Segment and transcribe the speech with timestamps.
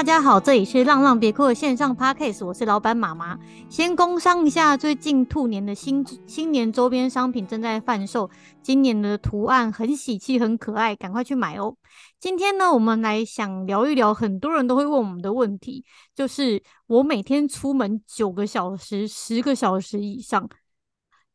[0.00, 3.38] 大家好，这里是浪浪别哭线上 Podcast，我是老板妈妈。
[3.68, 8.30] 先工商一下，最近兔年的新新年周边商品正在贩售，
[8.62, 11.76] 今年的图案很喜气，很可爱，赶快去买哦。
[12.18, 20.48] 今天呢，我们来想聊一聊很多人都会问我们的问题，就是我每天出门九个小时、十个小时以上，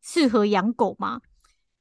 [0.01, 1.21] 适合养狗吗？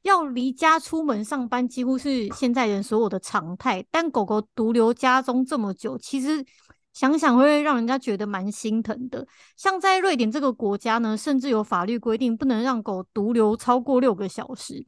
[0.02, 3.82] 要离家出门上班，几乎是现在人所有的常态。
[3.90, 6.45] 但狗狗独留家中这么久，其实
[6.94, 9.26] 想想会让人家觉得蛮心疼的。
[9.56, 14.86] 像在瑞典这个国家呢，甚至有法律规定，不能让狗独留超过六个小时。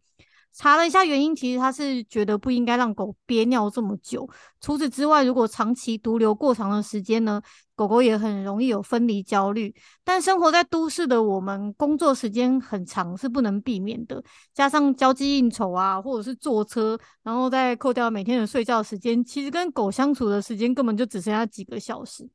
[0.57, 4.27] 查了一下原因，其实他是觉得不应该让狗憋尿这么久。
[4.59, 7.43] 除此之外，如果长期独留过长的时间呢，
[7.75, 9.75] 狗狗也很容易有分离焦虑。
[10.03, 22.27] 但生活在都市的我们，工作时间很长是不能避免的，加上交际应酬啊，或者是坐车，然后再扣掉每天的睡觉时间，其实跟狗相处的时间根本就只剩下几个小时。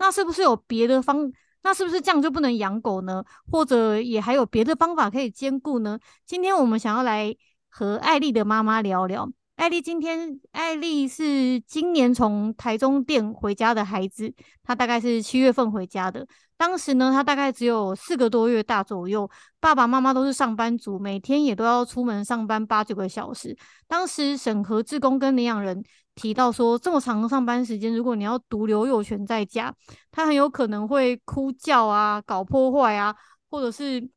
[0.00, 1.30] 那是不是有别的方？
[1.62, 3.22] 那是不是这样就不能养狗呢？
[3.48, 6.00] 或者也还有别的方法可以兼顾呢？
[6.26, 7.32] 今天我们想要来。
[7.70, 9.30] 和艾莉的妈妈聊聊。
[9.56, 16.26] 艾莉今天，艾莉是今年从台中店回家的孩子，她大概是七月份回家的。
[16.56, 23.54] 当时呢，她大概只有四个多月大左右，爸爸妈妈都是上班族，每天也都要出门上班八九个小时。
[23.86, 25.82] 当时审核志工跟领养人
[26.14, 29.74] 提到说，这么长的上班时间，如果你要独留幼犬在家，
[30.10, 33.14] 他很有可能会哭叫啊、搞破坏啊，
[33.50, 34.08] 或者是。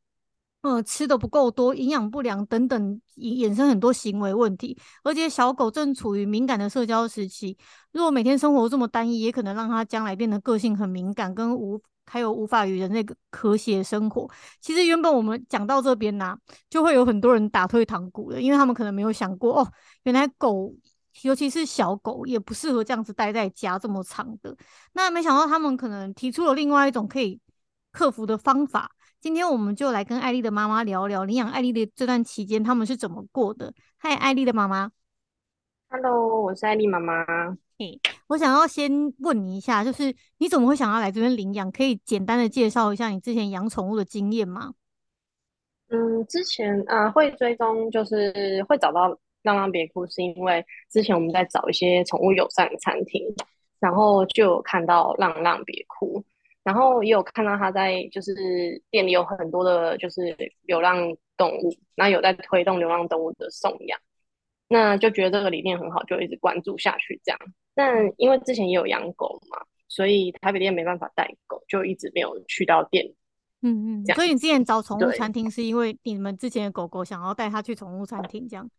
[0.63, 4.77] 嗯，吃的不够多，营养不良等等，衍生很多行为问题。
[5.03, 7.57] 而且小狗正处于敏感的社交时期，
[7.91, 14.25] 如果每天生活这么单一，也可能让它将来变得个性很敏感，跟无还有无法与人类和谐生活。
[14.61, 16.37] 其实原本我们讲到这边呢、
[16.69, 19.67] 就会有很多人打退堂鼓的，因为他们可能没有想过哦，
[20.03, 20.73] 原来狗，
[21.23, 24.55] 尤其是小狗，也不适合这样子待在家这么长的。
[24.93, 27.37] 那没想到他们可能提出了另外一种可以
[27.91, 28.92] 克服的方法。
[29.23, 33.73] 今天我们就来跟艾莉的妈妈聊聊领养艾莉的这段期间，他们是怎么过的。
[33.95, 34.91] 嗨，艾莉的妈妈。
[35.87, 37.23] Hello，我是艾莉妈妈。
[37.79, 37.97] 嘿，
[38.27, 41.71] 我想要先问你一下，就是你怎么会想要来这边领养？
[41.71, 44.73] 可以简单的介绍一下你之前养宠物的经验吗？
[45.87, 49.07] 嗯，之前啊、呃、会追踪，就是会找到
[49.43, 53.23] 浪浪别哭，是因为之前我们在找一些宠物友善的餐厅，
[53.79, 56.21] 然后就有看到浪浪别哭。
[56.63, 58.33] 然后也有看到他在就是
[58.89, 63.99] 店里有很多的，就是流浪动物，那有在推动流浪动物的送养，
[64.67, 67.39] 那就觉得这个理念很好，就一直关注下去这样。
[67.75, 69.57] 但因为之前也有养狗嘛，
[69.87, 73.13] 所以台北店没办法带狗，就一直没有去到店。
[73.61, 78.69] 嗯嗯，所以你之前找宠物餐厅是因为你们之前的狗狗想要带它去宠物餐厅这样？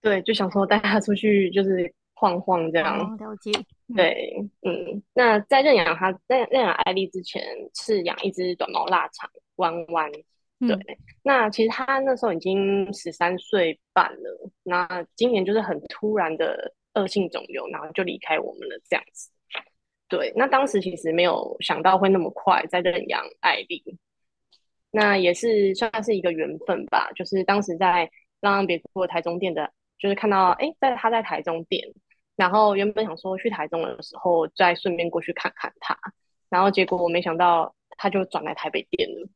[0.00, 1.92] 对，就想说带它出去就是。
[2.20, 3.50] 晃晃这样，哦、了解。
[3.96, 7.42] 对，嗯，那在认养他，在认养艾丽之前，
[7.74, 10.10] 是养一只短毛腊肠弯弯。
[10.60, 19.30] 对、嗯，那其实他那时候已经十三岁半了，那今年就是很突然的恶性肿瘤，然后就离开我们了这样子。
[20.08, 23.82] 对，那当时其实没有想到会那么快再认养艾丽，
[24.90, 27.10] 那也是算是一个缘分吧。
[27.16, 31.92] 就是当时在浪浪别哭台中店的，就是看到哎，在他在台中店。
[32.40, 35.94] 然后原本想说去台中的时候再顺便过去看看他，
[36.48, 39.28] 然后结果我没想到他就转来台北店了，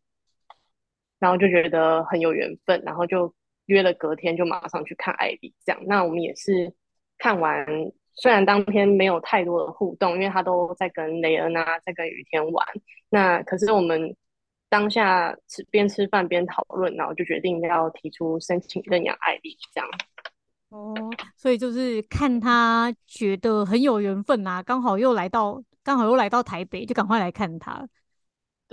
[1.18, 3.34] 然后就觉得很有缘分，然后就
[3.66, 5.52] 约了隔天就马上去看艾莉。
[5.66, 6.72] 这样，那我们也是
[7.18, 7.66] 看完，
[8.14, 12.66] 虽然当天没有太多的互动，因为他都在跟雷恩啊，在跟雨天玩，
[13.10, 14.16] 那可是我们
[14.70, 19.90] 当下吃边吃饭边讨论，然后就决定要提出申请认养艾莉这样。
[20.74, 20.92] 哦，
[21.36, 27.86] 所以就是看他觉得很有缘分啊，刚好又来到，刚好又来到台北，就赶快来看他。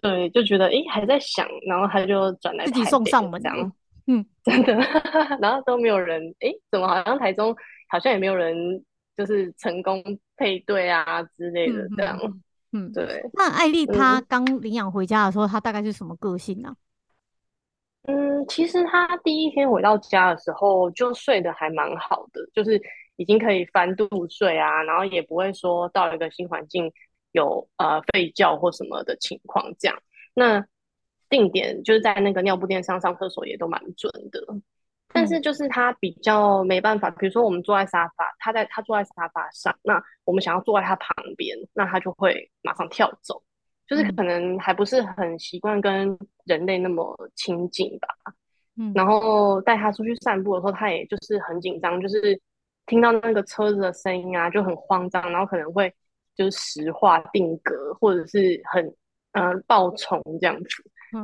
[0.02, 3.72] 对，就觉得哎，还在想，然后他就转来自己送上门这样。
[4.08, 4.74] 嗯，真的，
[5.40, 7.56] 然后都没有人，哎，怎么好像台中
[7.88, 8.84] 好像也没有人，
[9.16, 10.04] 就是成功
[10.38, 12.18] 配对啊之类的这样。
[12.72, 13.22] 嗯，嗯对。
[13.34, 16.76] 那艾丽她刚领养回家的时候，她大概是什么个性呢、啊？
[18.04, 22.82] 嗯，其实他第一天回到家的时候就睡得还蛮好的，就是
[23.16, 26.92] 已经可以翻肚睡啊，然后也不会说到一个新环境
[27.32, 29.98] 有呃吠叫或什么的情况这样。
[30.34, 30.66] 那
[31.30, 34.42] 定点就是在那个尿布垫上上厕所也都蛮准的，
[35.14, 43.44] 但是就是他比较没办法，比如说我们坐在沙发，他在他坐在沙发上，那我们想要坐在他旁边，那他就会马上跳走。
[43.92, 48.08] 就是可能还不是很习惯跟人类那么亲近吧，
[48.78, 52.40] 嗯，然后带他出去散步的时候，他也就是很紧张，就是
[52.86, 55.94] 听到那个车子的声音啊，就很慌张，然后可能会
[56.38, 58.86] 就是石化定格，或者是很
[59.34, 60.70] 嗯、呃、暴冲这样子。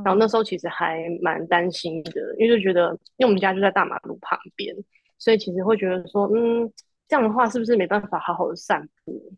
[0.03, 4.75] 然后那时候其实还蛮担心的，因为就觉得，因为我们家就在大马路旁边，
[5.17, 6.69] 所以其实会觉得说，嗯，
[7.07, 9.31] 这样的话是不是没办法好好的散步？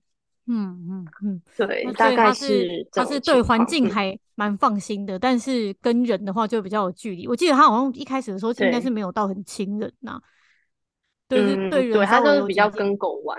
[0.52, 7.28] 嗯嗯嗯，对，大概是他是对环境还蛮放心的，嗯，但是跟人的话就比较有距离。
[7.28, 10.20] 我记得他好像一开始的时候应该是没有到很亲人呐，
[11.28, 13.38] 对，对，对，对，对他就是比较跟狗玩。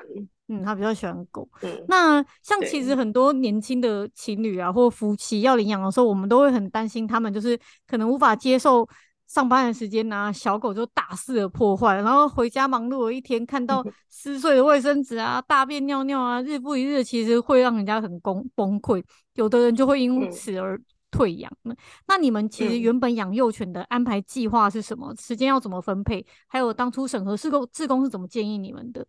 [0.53, 1.49] 嗯，他比较喜欢狗。
[1.63, 8.89] 嗯，那像其实很多年轻的情侣啊，或夫妻要领养的时候，我们都会很担心他们就是可能无法接受
[9.31, 13.81] 上班的时间呢、啊，小狗就大肆的破坏，然后回家忙碌了一天，看到
[14.11, 19.01] 撕碎的卫生纸啊、大便尿尿啊，日复一日，其实会让人家很崩崩溃。
[19.35, 20.77] 有的人就会因此而
[21.13, 21.49] 退养。
[21.63, 21.77] 嗯、
[22.09, 25.15] 那你们其实原本养幼犬的安排计划是什么？
[25.17, 26.27] 时间要怎么分配？
[26.49, 29.07] 还有当初审核志工志工是怎么建议你们的？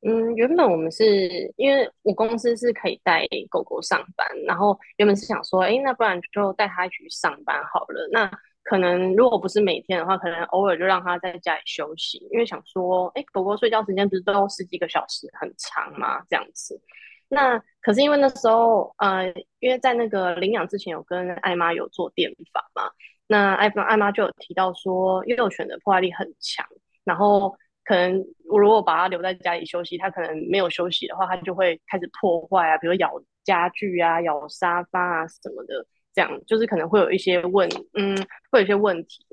[0.00, 8.08] 嗯，原本我们是因为我公司是可以带狗狗上班，然后原本是想说，哎，那不然就带它一起去上班好了。
[8.10, 8.24] 那
[8.62, 16.80] 可能如果不是每天的话，可能偶尔就让它在家里休息，因为想说，哎，狗狗睡觉时间不是都十几个小时，很长吗，这样子。
[17.28, 19.26] 那可是因为那时候，呃，
[19.60, 22.90] 因为在那个领养之前有跟艾妈有做电访嘛，
[23.26, 26.66] 那艾妈艾妈就有提到说，幼犬的破坏力很强，
[27.04, 27.56] 然后。
[27.84, 38.16] 可能我如果把它留在家里休息，它可能没有休息的话，它就会开始破坏啊，比如咬家具啊、咬沙发啊什么的，这样就是可能会有一些问，嗯，
[38.50, 39.24] 会有一些问题。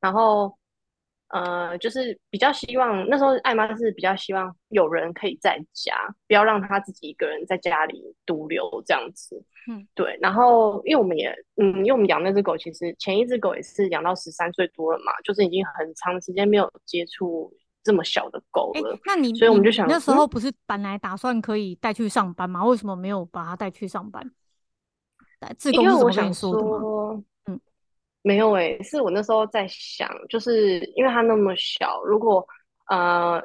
[0.00, 0.56] 然后，
[1.28, 5.96] 呃，就是比较希望那时候艾妈是比较希望有人可以在家，
[6.28, 9.42] 不要让她自己一个人在家里独留这样子。
[9.68, 10.18] 嗯，对。
[10.20, 17.52] 然后，因为我们也，嗯，因为我们养那只狗，其实前一只狗也是养到十三岁多了嘛，就是已经很长时间没有接触。
[17.82, 22.60] 这么小的狗了，欸、那你所以我们就想，那时候不是本来打算可以带去上班吗？
[22.60, 22.66] 嗯？
[22.68, 24.28] 为什么没有把它带去上班？
[25.70, 27.60] 因为我想说，嗯，
[28.22, 32.46] 没有诶、欸，是我那时候在想，就是因为他那么小，如果
[32.88, 33.42] 呃，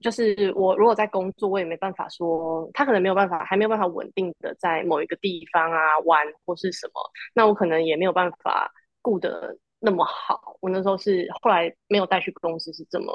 [0.00, 7.00] 就是我如果在工作，我也没办法说，他可能没有办法，还没有办法稳定的在某一个地方啊玩或是什么，
[7.34, 9.56] 那我可能也没有办法顾得。
[9.84, 13.12] 那么好，我那时候是后来没有带去公司，是这么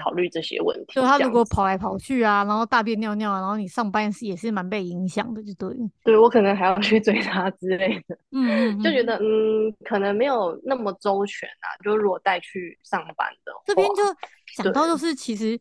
[0.00, 0.92] 考虑这些问题。
[0.94, 5.76] 就他如果跑来跑去啊，然后大便尿尿，然后你上班是也是蛮被影响的，就对。
[6.04, 8.16] 对，我可能还要去追他之类的。
[8.30, 11.66] 嗯， 就觉得嗯，可能没有那么周全啊。
[11.82, 14.02] 就是如果带去上班的话，这边就
[14.62, 15.60] 讲到就是其实。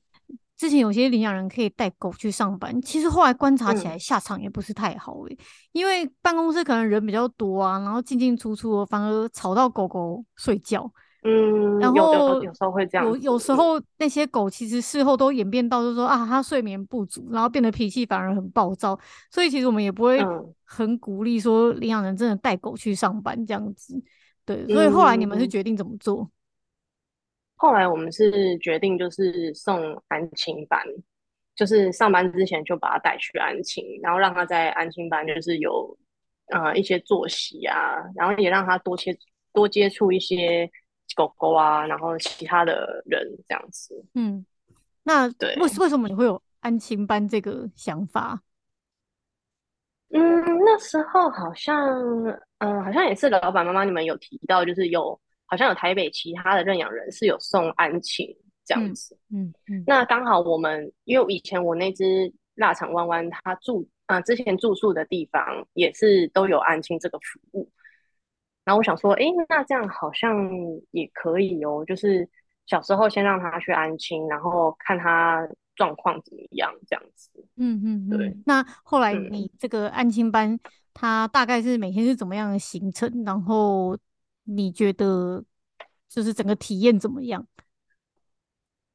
[0.58, 5.38] 之前有些领养人可以带狗去上班，其实后来观察起来下场也不是太好诶、欸嗯，
[5.74, 10.90] 因为办公室可能人比较多啊，然后进进出出，反而吵到狗狗睡觉。
[11.26, 13.08] 嗯，然后有，有时候会这样。
[13.08, 19.00] 有有时候那些狗其实事后都演变到就是说啊，它睡眠不足，然后变得脾气反而很暴躁。
[19.32, 20.20] 所以其实我们也不会
[20.66, 23.96] 很鼓励说领养人真的带狗去上班这样子。
[24.46, 26.30] 对，所以后来你们是决定怎么做？
[27.56, 30.84] 后来我们是决定就是送安亲班，
[31.56, 35.98] 就是上班之前就把他带去安亲，然后让他在安亲班就是有
[36.48, 39.18] 呃一些作息啊，然后也让他多接
[39.54, 40.70] 多接触一些
[41.16, 44.04] 狗狗啊，然后其他的人这样子。
[44.16, 44.46] 嗯，
[45.04, 48.42] 那对，为为什么你会有安亲班这个想法？
[50.10, 50.20] 嗯，
[50.66, 51.88] 那时候好像
[52.58, 55.18] 嗯、呃，好像也是老板妈妈你们有提到，就是有。
[55.54, 58.28] 好像有台北其他的认养人是有送安亲
[58.66, 67.70] 这样子，嗯嗯，嗯，那刚好我们因为以前我那只腊肠弯弯，它住啊、呃、之前住宿的地方也是都有安亲这个服务，
[68.66, 70.50] 然后我想说，哎，那这样好像
[70.90, 72.28] 也可以哦，就是
[72.66, 78.36] 小时候先让他去安亲，然后看他状况怎么样这样子，嗯嗯，对。
[78.48, 80.60] 那后来你这个安亲班，
[80.96, 83.24] 它大概是每天是怎么样的行程？
[83.24, 83.96] 然后
[84.44, 85.44] 你觉得
[86.10, 87.48] 就是整个体验怎么样？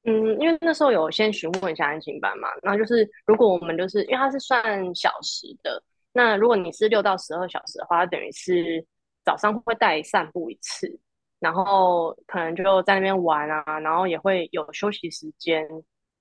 [0.05, 8.87] 嗯，因为那时候有先询问一下安亲班嘛，那就是如果我们就是因为它是算小时的，那如果你是六到十二小时的话，等于是
[9.25, 10.99] 早上会带散步一次，
[11.41, 15.69] 然后可能就在那边玩啊，然后也会有休息时间，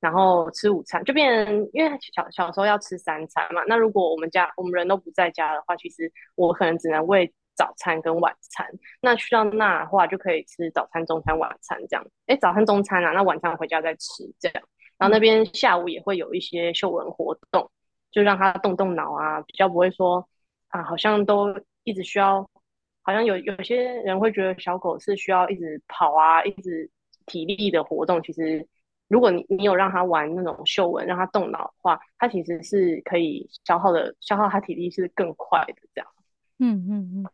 [0.02, 7.34] 然后吃午餐，就变因为小小时候要吃三餐嘛，那如果我们家我们人都不在家的话，其实我可能只能喂。
[7.58, 8.66] 早餐跟晚餐，
[9.02, 12.06] 那去到那的话就可以吃早餐、中餐、晚餐这样。
[12.28, 14.64] 哎、欸，早餐、中餐啊，那晚餐回家再吃这样。
[14.98, 17.70] 然后那边下午也会有一些嗅闻活动，
[18.12, 20.28] 就让他动动脑啊，比较不会说
[20.70, 22.48] 啊，好像都一直需要，
[23.02, 26.90] 好像有有些人会觉得小狗是需要一直跑啊，一直
[27.26, 28.68] 体力的活动，其实
[29.08, 36.08] 如果你你有让他玩那种嗅闻，让他动脑的话，它其实是可以消耗的，消耗它体力是更快的这样。
[36.60, 37.26] 嗯嗯嗯，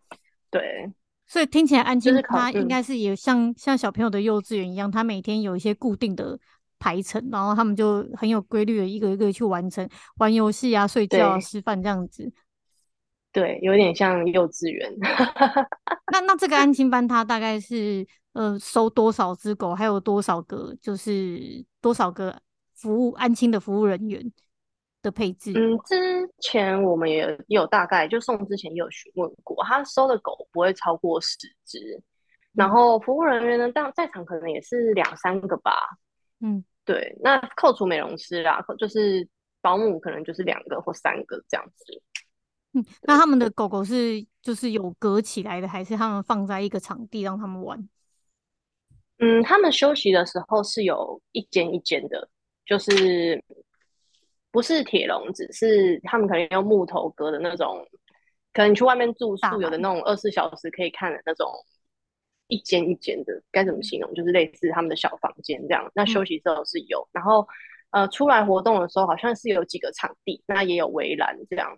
[0.49, 0.91] 对。
[1.25, 6.37] 所以听起来安亲他应该是也像、嗯、像小朋友的幼稚园一样，他每天有一些固定的
[6.77, 9.87] 排程，然后他们就很有规律的一个一个去完成
[10.17, 12.31] 玩游戏啊、睡觉啊、吃饭这样子。
[13.31, 14.93] 对，有点像幼稚园。
[16.11, 22.37] 那那这个安亲班，它大概是呃收多少只狗，还有多少个就是多少个
[22.75, 24.31] 服务安亲的服务人员
[25.03, 25.53] 的配置？
[25.55, 32.03] 嗯，之前我们也有大概就送之前也有询问过，他收的狗不会超过十只，嗯，
[32.53, 35.71] 然后服务人员呢，当在场可能也是两三个吧。
[36.39, 39.27] 嗯，对，那扣除美容师啦，就是
[39.61, 42.01] 保姆可能就是两个或三个这样子。
[42.73, 47.87] 嗯，那他们的狗狗是就是有隔起来的，还是他们放在一个场地让他们玩？
[49.19, 52.27] 嗯，他们休息的时候是有一间一间的，
[52.65, 53.41] 就是
[54.53, 57.83] 不是铁笼子，是他们可能用木头隔的那种，
[58.53, 61.51] 可能你去外面住宿有的那种二十四小时可以看的那种
[62.47, 64.13] 一间一间的，该怎么形容？
[64.13, 65.91] 就是类似他们的小房间这样。
[65.95, 67.47] 那休息之后是有，嗯、然后
[67.89, 71.75] 呃出来活动的时候好像是有几个场地，那也有围栏这样。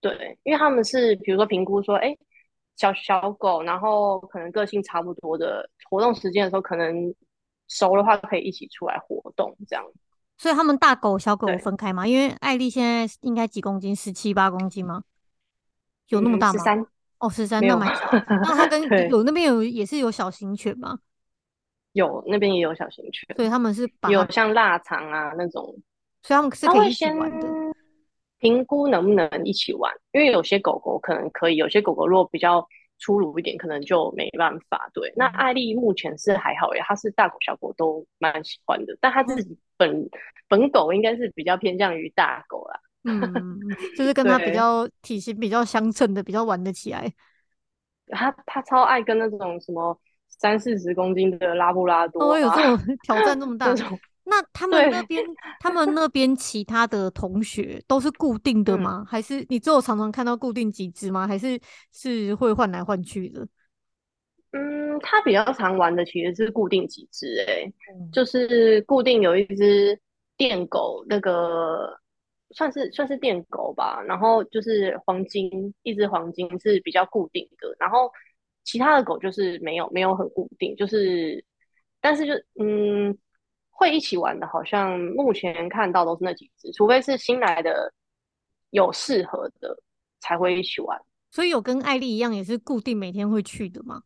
[0.00, 2.16] 对，因为他们是比如说评估说，哎，
[2.76, 7.14] 小小狗，然后可能个性差不多的，活动时间的时候，可能
[7.68, 9.84] 熟的话可以一起出来活动这样。
[10.38, 12.06] 所以他们大狗小狗分开吗？
[12.06, 13.94] 因为艾丽现在应该几公斤？
[13.94, 15.02] 十七八公斤吗？
[16.08, 16.52] 有那么大吗？
[16.52, 16.86] 十三
[17.18, 18.10] 哦，十三那蛮小。
[18.12, 20.98] 那他跟 有那边有也是有小型犬吗？
[21.92, 25.62] 有那边也有小型犬，所以他们是把有像腊肠啊那种，
[26.22, 27.48] 所以他们是可以一起玩的。
[28.38, 34.90] 评估能不能一起玩，因为有些狗狗可能可以，有些狗狗如果比较粗鲁一点，可能就没办法。
[34.94, 40.10] 对，那艾丽目前是还好耶，她是大狗小狗都蛮喜欢的，但她自己本、嗯、
[40.48, 42.80] 本狗应该是比较偏向于大狗啦。
[43.04, 43.60] 嗯，
[43.96, 47.12] 就是跟它比较体型比较相称的，比较玩得起来。
[48.08, 49.98] 它它超爱跟那种什么
[50.28, 53.74] 三四十公斤的拉布拉多，哦，有这种挑战这么 大。
[54.28, 55.24] 那他们那 边，
[55.60, 58.98] 他们那边其他的同学都是固定的吗？
[59.02, 61.28] 嗯、还是你只有常常看到固定几只吗？
[61.28, 61.58] 还是
[61.92, 63.46] 是会换来换去的？
[64.50, 67.72] 嗯，他比较常玩的其实是固定几只，哎，
[68.12, 69.96] 就是固定有一只
[70.36, 71.96] 电狗，那个
[72.50, 74.02] 算是算是电狗吧。
[74.02, 77.76] 然后就是黄金，一只黄金是比较固定的。
[77.78, 78.10] 然后
[78.64, 81.44] 其他的狗就是没有没有很固定，就是
[82.00, 83.16] 但是就嗯。
[83.78, 87.92] 会一起玩的，好像目前看到都是那几只，除非是新来的
[88.70, 89.78] 有适合的
[90.18, 90.98] 才会一起玩。
[91.30, 94.00] 所以有跟艾丽一样，也是固定每天会去的吗？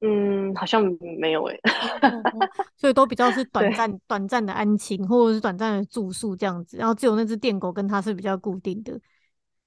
[0.00, 0.82] 嗯，好像
[1.20, 2.22] 没有诶、欸哦。
[2.76, 6.76] 所以都比较是 短暂、短暂的安亲，或者是短暂的住宿这样子。
[6.76, 8.98] 然后只有那只电狗跟它是比较固定的。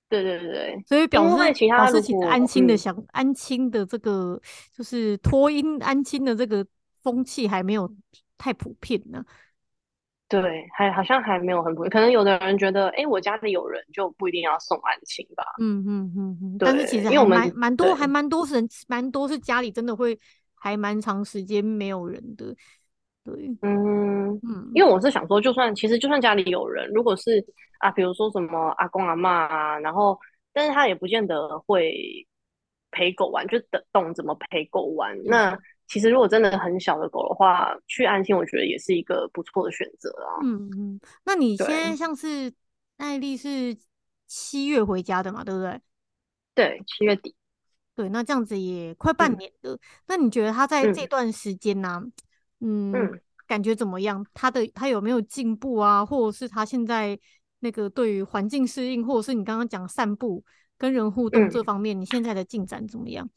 [0.09, 0.83] 对对对对。
[0.85, 4.37] 所以表示其他事情安亲的想、嗯、安亲的这个
[4.75, 6.65] 就是托婴安亲的这个
[7.01, 7.89] 风气还没有。
[8.41, 9.23] 太普遍了，
[10.27, 11.91] 对，还好像还没有很普遍。
[11.91, 15.43] 可能有的人觉得，哎、欸，我家里有人就不一定要送安亲吧。
[15.59, 16.55] 嗯嗯嗯嗯。
[16.57, 20.19] 但是其实因为我们蛮多，还蛮多人，蛮多是家里真的会
[20.55, 22.55] 还蛮长时间没有人的。
[23.23, 24.71] 对，嗯嗯。
[24.73, 27.45] 因为我是想说，就算其实就算家里有人，如果是
[27.77, 30.19] 啊，比如说什么阿公阿妈啊，然后
[30.51, 31.93] 但是他也不见得会
[32.89, 33.59] 陪狗玩，就
[33.91, 35.15] 懂怎么陪狗玩。
[35.19, 35.59] 嗯、那
[35.91, 40.39] 其实，如果真的很小的狗的话，去安心，我觉得也是一个不错的选择啊。
[40.41, 42.49] 嗯嗯，那你现在像是
[42.95, 43.75] 艾丽是
[44.25, 45.81] 七月回家的嘛，对不对？
[46.55, 47.35] 对，七月底。
[47.93, 49.73] 对，那这样子也快半年了。
[49.73, 52.01] 嗯、那你觉得他在这段时间呢、啊？
[52.61, 54.25] 嗯，嗯，感觉怎么样？
[54.33, 56.05] 他的他有没有进步啊？
[56.05, 57.19] 或者是他现在
[57.59, 60.41] 那个对于环境适应，或者是你刚刚讲散步、
[60.77, 63.29] 跟人互动这方面，嗯、你现在的进展怎么样？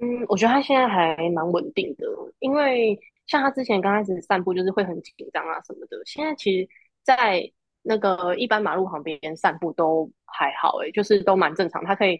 [0.00, 2.04] 嗯，我觉得他现在还蛮稳定的，
[2.40, 6.68] 因为像他之前刚开始散步就是会很紧张啊什么的，现在其实，
[7.04, 7.48] 在
[7.82, 11.84] 那个一般马路旁边散步都还好，诶，就是都蛮正常。
[11.84, 12.18] 他可以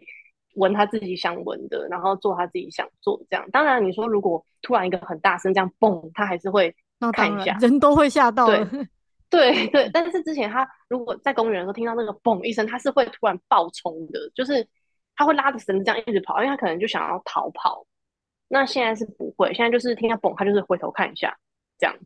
[0.55, 3.45] 闻他自己想闻的，然后做他自己想做的这样。
[3.51, 6.73] 当然，你说如果突然一个很大声这样蹦，他还是会
[7.13, 8.47] 看一下，人都会吓到。
[9.29, 14.65] 对对 对，但是之前他如果在公园的时候听到那个嘣一声，他是会突然暴冲的，就是。
[15.17, 17.87] 他会拉着绳子这样一直跑，因为他可能就想要逃跑。
[18.49, 21.37] 那现在是不会，现在就是听他蹦，他就是回头看一下，
[21.79, 21.97] 这样。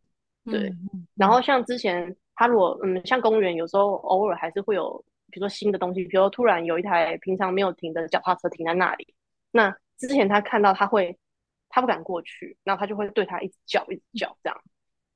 [0.45, 0.69] 对。
[0.69, 9.15] 嗯、然后像之前他如果嗯，像公园有时候偶尔还是会有，比如说新的东西，比如说突然有一台平常没有停的脚踏车停在那里，
[9.51, 11.19] 那之前他看到他会，
[11.69, 14.63] 他不敢过去，然后他就会对他一直叫一直叫这样。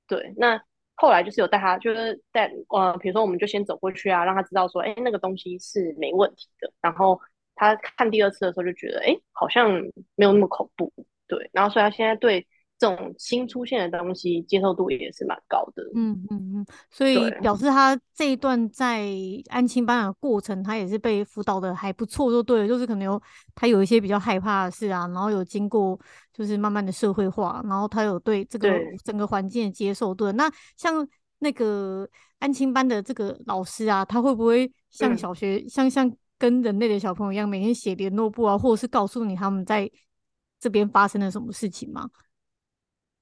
[0.07, 0.61] 对，那
[0.97, 6.71] 后来就是有带他，就是带呃，比如说我们就先走过去啊，让他知道说，哎，那个东西是没问题的。
[6.83, 7.19] 然后
[7.55, 9.71] 他看第二次的时候就觉得，哎，好像
[10.15, 10.93] 没有那么恐怖。
[11.27, 12.47] 对，然后所以他现在对。
[12.79, 19.07] 这种新出现的东西接受度也是蛮高的，嗯嗯嗯，所以表示他这一段在
[19.51, 23.23] 安亲班的过程，他也是被辅导的还不错，就对了，就是可能有
[23.55, 25.97] 他有一些比较害怕的事啊，然后有经过
[26.33, 28.69] 就是慢慢的社会化，然后他有对这个
[29.05, 30.33] 整个环境的接受度。
[30.33, 31.07] 那像
[31.39, 32.09] 那个
[32.41, 39.89] 安亲班的这个老师啊，他会不会像小学、嗯、像像跟人类的小朋友一样，每天写联络簿啊，或者是告诉你他们在
[40.59, 42.11] 这边发生了什么事情吗？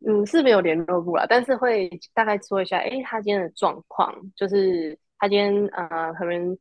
[0.07, 6.57] 嗯，是没有联络簿啦，但是会大概说一下，哎，他今天的状况，就是他今天呃，可能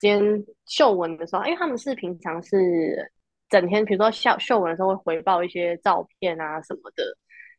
[0.00, 3.08] 今天秀文的时候，因为他们是平常是
[3.48, 7.04] 整天，比如说秀秀文的时候会回报一些照片啊什么的，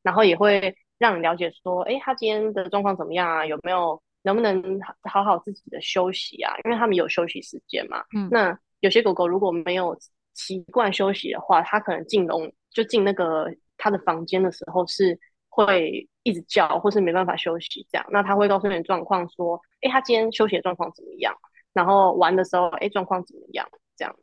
[0.01, 3.46] 然后也会让你了解说，哎，他今天的状况怎么样啊？
[3.46, 4.79] 有没有能不能
[5.10, 6.53] 好好自己的休息啊？
[6.65, 8.03] 因为他们有休息时间嘛。
[8.15, 8.27] 嗯。
[8.29, 9.98] 那有些狗狗如果没有
[10.34, 13.48] 习惯休息的话，它可能进笼就进那个。
[13.79, 15.15] 它的房间的时候是
[15.50, 18.03] 会一直叫，或是没办法休息这样。
[18.10, 21.31] 那他会告诉你状况，说：“哎，它今天休息的状况怎么样？
[21.74, 23.63] 然后玩的时候，哎，状况怎么样？”
[23.96, 24.15] 这样。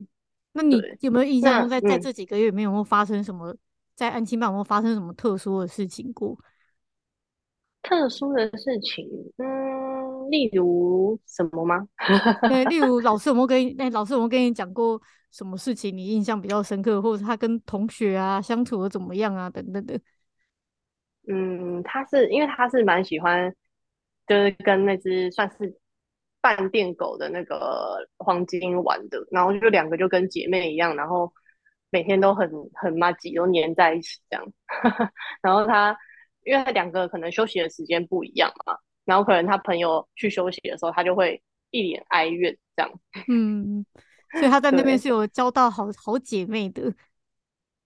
[0.55, 3.53] 那你有没有印象在在这几个月里面有没有发生什么？
[3.53, 3.59] 嗯、
[3.95, 6.37] 在安亲班有没有发生什么特殊的事情过？
[7.85, 11.87] 特殊的事情，嗯，例如什么吗？
[12.49, 15.01] 对，例如老师有没有跟哎，老师有没有跟你讲过？
[15.31, 19.99] 什么事情你印象比较深刻，或者他跟同学啊相处的怎么样啊，等等的。
[21.27, 23.53] 嗯，他是因为他是蛮喜欢，
[24.29, 25.77] 就是跟那只算是
[26.41, 31.33] 半电狗的那个黄金玩的，然后就两个就跟姐妹一样，然后
[31.91, 34.53] 每天都很很麻吉，都黏在一起这样。
[35.43, 35.99] 然后他
[36.45, 42.93] 因为他两个可能休息的时间不一样嘛，然后可能他朋友去休息的时候，他就会一脸哀怨这样。
[43.29, 43.85] 嗯。
[44.33, 46.93] 所以他在那边是有交到好好姐妹的，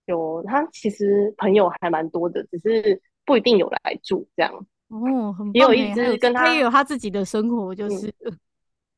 [0.07, 4.51] 有他其实朋友还蛮多的，只是不一定有来住这样。
[4.89, 5.35] 哦。
[5.53, 8.39] 也有一只跟他，他也有他自己的生活，就是、嗯、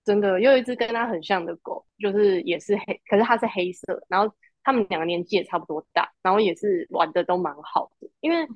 [0.04, 0.40] 真的。
[0.40, 4.00] 也有一只跟他很像的狗，就是也是黑，可是它是黑色。
[4.08, 8.08] 然后他们两个年纪也差不多大，然后也是玩的都蛮好的。
[8.20, 8.46] 因为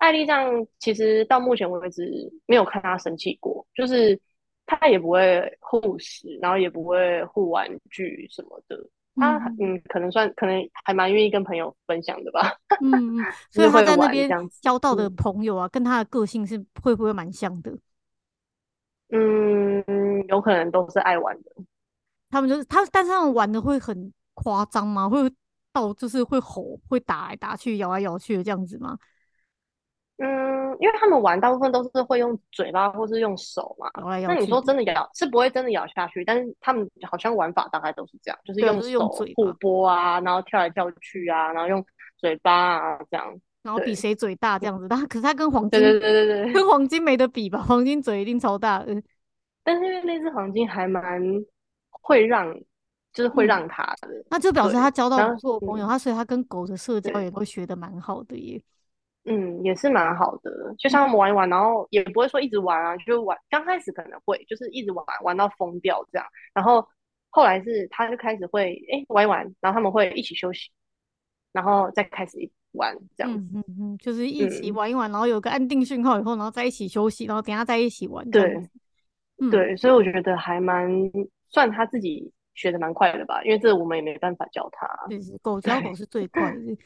[0.00, 2.04] 艾莉这样，其实到目前为止
[2.46, 4.20] 没有看她生气过，就是。
[4.72, 8.78] 她也不会护食，然后也不会护玩具什么的。
[9.16, 12.56] 她嗯，嗯，可能算可能还蛮愿意跟朋友分享的吧。
[12.80, 13.18] 嗯，
[13.50, 14.30] 所以她在那边
[14.62, 17.76] 交到的朋友啊，跟她的个性是会不会蛮像的？
[19.08, 21.50] 嗯，有可能都是爱玩的。
[22.30, 25.08] 他们就是他，但是他们玩的会很夸张吗？
[25.08, 25.28] 会
[25.72, 28.96] 到就是会吼、会打来打去、咬来咬去的这样子吗？
[30.22, 33.90] 嗯，因为他们玩大部分都是会用嘴巴或是用手嘛。
[34.04, 41.82] 那你说真的咬是不会真的咬下去，但是他们好像玩法大概都是这样，就是用手互拨啊，然后跳来跳去啊，然后用
[42.18, 43.26] 嘴巴啊这样，
[43.62, 44.86] 然后比谁嘴大这样子。
[44.88, 47.62] 但可是他跟黄金，对对对对对，跟黄金没得比吧？
[47.62, 49.02] 黄金嘴一定超大嗯。
[49.64, 51.22] 但是因为那只黄金还蛮
[51.90, 52.54] 会让，
[53.12, 58.60] 就是会让他的，嗯、那就表示他交到不错的朋友，他所以他跟狗的社交也都学的蛮好的耶。
[59.30, 63.38] 嗯，也是蛮好的，就像他们玩一玩，然后也不会说一直玩啊，就玩。
[63.48, 66.84] 刚开始可能会就是一直玩，玩到疯掉这样，然后
[67.28, 70.72] 后来是他就开始会哎玩一玩，然后他们会一起休息，
[71.52, 72.38] 然后再开始
[72.72, 73.32] 玩这样。
[73.32, 78.28] 嗯嗯嗯，就是一起玩一玩，嗯、然后有个安定讯号以后，然后再一起休息，然后等下再一起玩。
[78.30, 78.42] 对，
[79.40, 80.90] 嗯、对，所以我觉得还蛮
[81.50, 84.88] 算他自己学的蛮快的吧，因为这我们也没办法教他。
[85.08, 86.76] 对，狗教狗是最快的。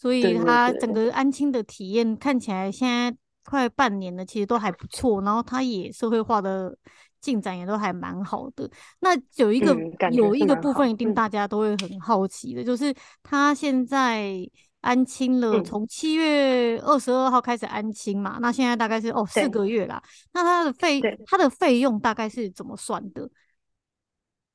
[0.00, 5.20] 所以他整个安亲的体验看起来现在快半年了，其实都还不错。
[5.20, 6.74] 然后他也社会化的
[7.20, 8.66] 进展也都还蛮好的。
[9.00, 14.32] 那有一个、嗯、有一个部分一定大家都会很好奇的，嗯、就是他现在
[14.80, 20.02] 安亲了，从七月二十二号开始安亲嘛，嗯、那现在大概是哦四个月啦。
[20.32, 23.28] 那他的费他的费用大概是怎么算的？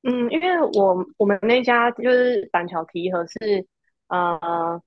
[0.01, 3.67] 嗯，因为我我们那家就是板桥提和是
[4.08, 4.81] 呃。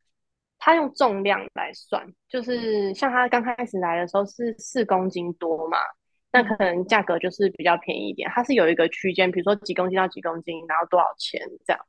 [0.59, 5.79] 他用重量来算，就是像他刚开始来的时候是四公斤多嘛，
[6.33, 8.29] 那可能价格就是比较便宜一点。
[8.31, 11.81] 它是有一个区间，比如说几公斤到几公斤，然后多少钱这样。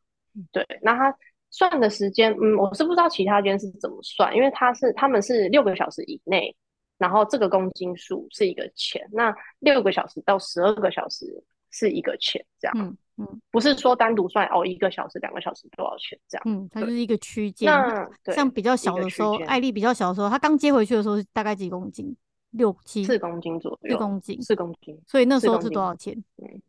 [0.51, 1.13] 对，那他
[1.49, 6.55] 算的时间，嗯，我是不知道其他间是怎么算，因为他是他们是六个小时以内，
[6.97, 11.25] 然后这个公斤数是一个钱，那六个小时到十二个小时
[11.71, 12.77] 是一个钱这样。
[12.77, 16.43] 嗯嗯，不是说单独算哦，一个小时、两个小时多少钱这样？
[16.45, 17.69] 嗯，它就是一个区间。
[17.69, 22.15] 那像比较小的时候，艾丽比较小的时候，她刚接回去的时候是大概几公斤？
[22.51, 24.99] 六七四公斤左右，四公斤，四公斤。
[25.05, 26.15] 所以那时候是多少钱？
[26.37, 26.61] 嗯，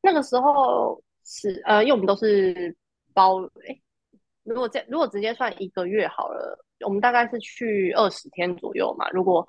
[0.00, 2.74] 那个时候是呃，因为我们都是
[3.12, 3.82] 包，哎、欸，
[4.44, 9.10] 如果这如果直接算一个月好了，我们大概是去二十天左右嘛。
[9.10, 9.46] 如果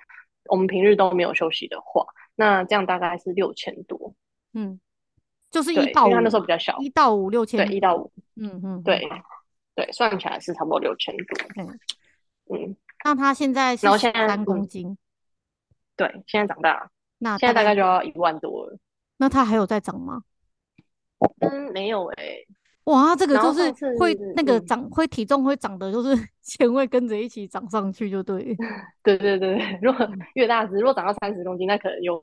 [0.50, 4.14] 我们平日都没有休息的话，那这样大概是六千多。
[4.54, 4.78] 嗯，
[5.52, 9.08] 就是一到五，因为他那时候比较小，一到五六千，对，一到五，嗯嗯，对
[9.76, 11.26] 对，算起来是差不多六千多。
[11.58, 11.80] 嗯
[12.50, 14.88] 嗯，那他现在是三公斤。
[14.88, 14.98] 嗯
[15.98, 18.76] 对，现在长大，那现在大概就要一万多了。
[19.18, 20.24] 那他还有在长吗？
[21.42, 22.48] 嗯，没有哎、欸。
[22.86, 28.58] 哇，这个就是会那个长，嗯、会体重会长的，就是 钱会跟着一起涨上去，就 对。
[29.04, 32.20] 对对对，如果越大只，如果长到三十公斤，那可能又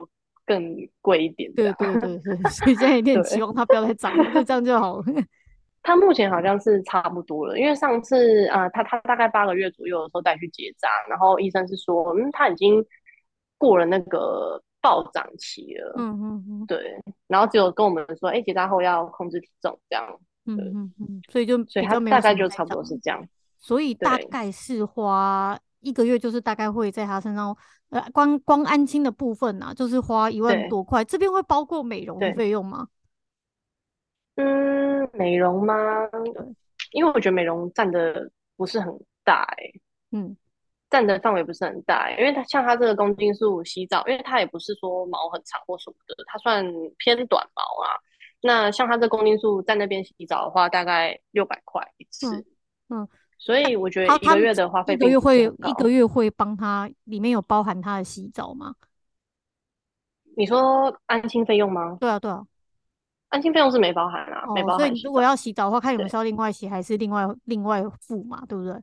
[0.49, 1.53] 更贵一点。
[1.53, 5.03] 对对对对，所以现在有点期望它不要再涨，就这样就好了。
[5.83, 12.83] 它目前好像是差不多了，因为上次啊，他、呃、他大概八个月左右的时候带去结扎，然后医生是说，嗯，他已经。
[13.61, 16.95] 过了那个暴涨期了，嗯嗯嗯，对，
[17.27, 23.21] 然后只有跟我们说，哎、欸，结扎后要控制体重，这样，嗯嗯嗯，所以就所以他大概就差不多是这样，
[23.59, 27.55] 所以大概是花一个月，就是大概会在他身上，
[27.89, 32.87] 呃，光光安亲的部分啊，就是花一万多块，这边会包括美容的费用吗？
[34.35, 35.75] 嗯，美容吗？
[36.33, 36.45] 对，
[36.91, 39.71] 因为我觉得美容占的不是很大、欸，哎，
[40.11, 40.37] 嗯。
[40.91, 46.65] 占的范围不是很大，因为它像它这个公斤数洗澡，因为它也不是说毛很长或什么的，它算
[46.97, 47.93] 偏短毛啊。
[48.41, 52.37] 那像它这公斤数在那边洗澡的话，大概六百块一次。
[52.89, 53.07] 嗯，嗯，
[53.39, 58.75] 所以我觉得一个月的花费，一个月会一个月会帮他里面有包含他的洗澡吗？
[60.35, 61.97] 你说安亲费用吗？
[61.99, 62.45] 对啊，对啊，
[63.29, 64.79] 安亲费用是没包含啊，哦、没包含。
[64.79, 68.73] 所以如果要洗澡的话，看有没有需要另外洗，还是另外另外付嘛，对不对？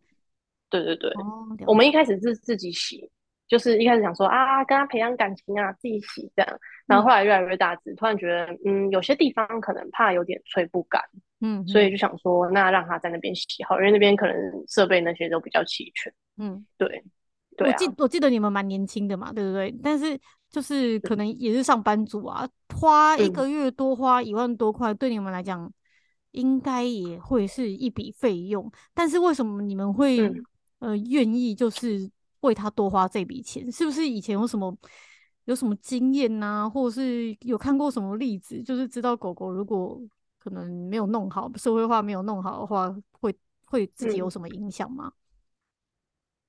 [0.69, 3.11] 对对对，哦、我们一开始是自己洗，
[3.47, 6.59] 就是一开始想说啊，跟他培养感情啊，自己洗这样。
[6.87, 11.03] 然后后来越来越大只，嗯、突然觉得嗯，有些地方可能怕有点吹不干，
[11.40, 14.35] 嗯，所以就想说，那让他在那边洗好，因为那边可能
[14.68, 16.12] 设备那些都比较齐全。
[16.38, 17.05] 嗯，对，
[17.57, 17.72] 对、啊。
[17.72, 19.70] 我记我记得你们蛮年轻的嘛，对不对？
[19.83, 20.18] 但是
[20.49, 25.70] 就是可能也是上班族啊，花一个月多花一万多块，嗯、对你们来讲
[26.33, 28.70] 应该也会是一笔费用。
[28.94, 30.42] 但是为什么你们会、嗯？
[30.79, 34.77] 呃，愿意就是为他多花这笔钱，是不是以前有什么
[35.46, 39.99] 有什么经验呐、啊，或者是有看过什么例子，就是知道狗狗如果
[40.46, 43.35] 可能没有弄好，社会化没有弄好的话，会
[43.66, 45.12] 会自己有什么影响吗？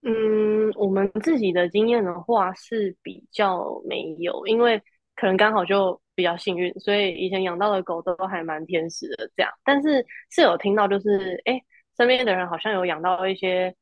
[0.03, 4.79] 嗯，我们自己的经验的话是比较没有，因为
[5.15, 9.51] 可能刚好就比较幸运，所以以前养到的狗都还蛮天使的这样。
[9.63, 11.59] 但是是有听到，就是哎，
[11.97, 13.75] 身边的人好像有养到一些。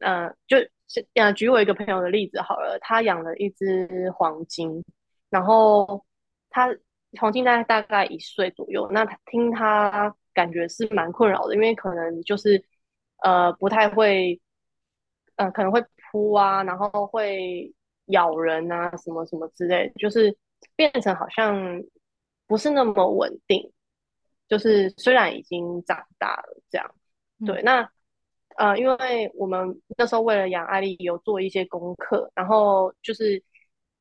[0.00, 0.58] 嗯、呃，就
[1.14, 4.84] 呃，举我一个朋友的例子好了，他养了一只黄金，
[5.30, 6.04] 然后
[6.50, 6.68] 他
[7.20, 12.62] 黄金大概大概一岁左右，那听他感觉是蛮困扰的，因为可能就是
[13.22, 14.40] 呃不太会，
[15.36, 17.72] 呃可能会扑啊，然后会
[18.06, 20.36] 咬人啊，什么什么之类，就是
[20.76, 21.82] 变成好像
[22.46, 23.72] 不是那么稳定，
[24.48, 26.94] 就是虽然已经长大了这样，
[27.46, 27.90] 对，嗯、那。
[28.56, 33.42] 呃，因为我们那时候为了养艾丽，有做一些功课，然后就是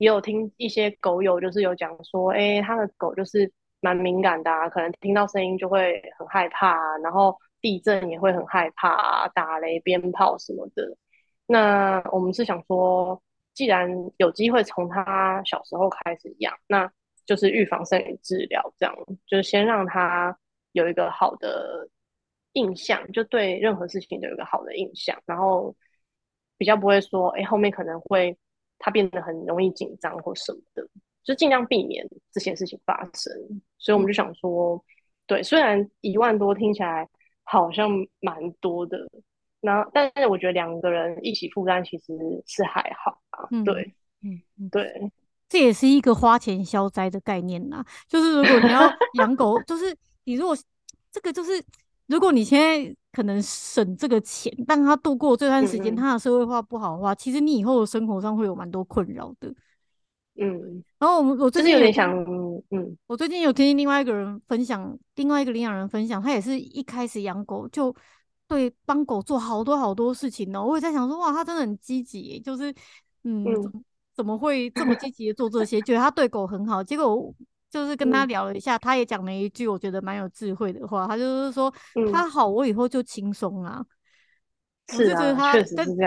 [0.03, 10.97] 也有听一些狗友，就是有讲说，哎，他的狗就是蛮敏感的啊，可能听到声音就会很害怕啊，然后地震也会很害怕啊，打雷、鞭炮什么的。
[11.45, 13.21] 那我们是想说，
[13.53, 16.91] 既然有机会从他小时候开始养，那
[17.25, 18.93] 就是预防胜于治疗，这样
[19.25, 20.37] 就是先让他
[20.73, 21.89] 有一个好的。
[22.55, 25.75] 印象就对任何事情都有一个好的印象，然后
[26.55, 28.37] 比较不会说，哎，后面可能会
[28.85, 30.85] 他变得很容易紧张或什么的，
[31.23, 33.31] 就尽量避免这些事情发生。
[33.77, 34.81] 所以我们就想说，嗯、
[35.25, 37.07] 对，虽然一万多听起来
[37.43, 39.09] 好像蛮多的，
[39.61, 42.13] 那但是我觉得两个人一起负担其实
[42.45, 43.47] 是还好啊。
[43.51, 45.11] 嗯、对，嗯，对，
[45.47, 47.81] 这也是一个花钱消灾的概念呐。
[48.09, 48.81] 就是如果你要
[49.13, 50.53] 养狗， 就是你如果
[51.09, 51.63] 这个就是。
[52.07, 59.53] 如果你现在可能省这个钱，但他度过这段时间，他的社会化不好的话，嗯、其实你以后的生活上会有蛮多困扰的。
[60.35, 62.11] 嗯，然后我们我最近有，有点想，
[62.71, 67.95] 嗯，我最近有听另外一个人分享，另外一个领养人分享，他也是一开始养狗就
[68.47, 70.63] 对帮狗做好多好多事情呢。
[70.63, 72.73] 我也在想说，哇，他真的很积极，就是
[73.23, 73.83] 嗯，嗯
[74.15, 75.79] 怎么会这么积极的做这些？
[75.81, 77.33] 觉得他对狗很好，结果。
[77.73, 81.73] 就是跟他聊了一下，嗯、他也讲了一句我觉得蛮有智慧的话，他就是说，
[82.11, 83.83] 他好，我以后就轻松啊。
[84.89, 85.53] 是啊，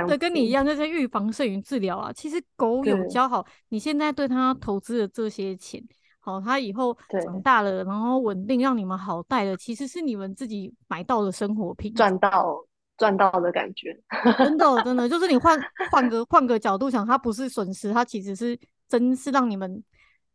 [0.07, 2.13] 跟跟你一样，就是预防胜于治疗啊。
[2.13, 5.83] 其实狗有教好，你现在对它投资的这些钱，
[6.21, 12.63] 好，它以后长大了，然后稳定，让你们好带的，其实是你们自己买到的生活品，赚到
[12.99, 13.99] 赚到的感觉。
[14.39, 15.59] 真的真的，就是你换
[15.91, 18.57] 换个换个角度想，它不是损失，它其实是
[18.89, 19.83] 真是让你们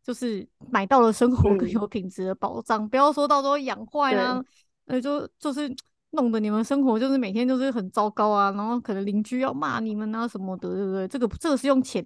[0.04, 2.84] 就是买到了生活更有品质的保障。
[2.84, 4.44] 嗯、不要说到时候养坏啦，
[4.86, 5.74] 呃，就就是。
[6.14, 11.08] 弄得你们生活就是每天就是很糟糕啊，然后可能邻居要骂你们啊什么的，对不对？
[11.08, 12.04] 这个这个是用钱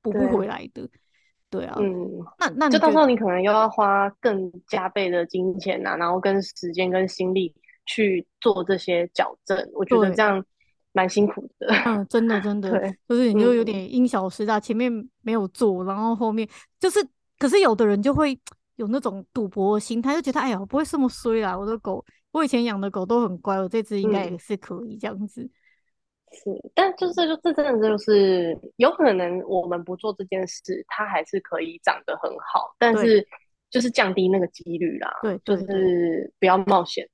[0.00, 0.88] 补不回来的，
[1.50, 1.76] 对，对啊。
[1.80, 2.08] 嗯，
[2.38, 7.52] 那那就到时候你可能又要花更加倍的金钱啊，然后跟时间跟心力
[7.84, 10.40] 去做这些矫正，我觉得这样
[10.92, 11.66] 蛮辛苦的。
[11.84, 17.04] 嗯，真的真的， 对，就是你就有点因小失大，嗯，前面没有做，然后后面就是，
[17.38, 18.38] 可是有的人就会
[18.76, 22.04] 有那种赌博的心态，就觉得哎呀，我不会这么衰啦，我的狗。
[22.30, 25.40] 我以前养的狗都很乖，我这只应该也是可以这样子。
[25.42, 25.50] 嗯、
[26.32, 33.26] 是，但就是就这真的就是有可能我们不做这件事，它还是可以长得很好，但是
[33.70, 35.10] 就是降低那个几率啦。
[35.22, 37.08] 对，就是不要冒险。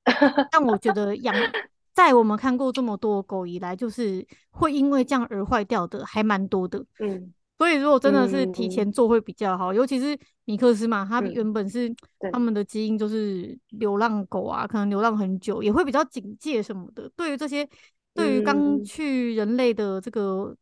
[0.51, 1.33] 但我觉得养
[1.95, 6.85] 在我们看过这么多狗以来，就是会因为这样而坏掉的还蛮多的。
[6.99, 7.33] 嗯。
[7.57, 11.89] 所以，如果真的是提前做会比较好，嗯、尤其是米克斯嘛，它原本是
[12.31, 17.09] 他们的基因就是流浪狗啊，可能流浪很久，也会比较警戒什么的。
[17.15, 17.65] 对于这些，
[18.13, 20.53] 对于刚去人类的这个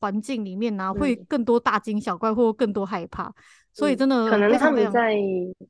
[0.00, 3.32] 环境里面呢、会更多大惊小怪或更多害怕。
[3.72, 5.14] 所以，真的可能他们在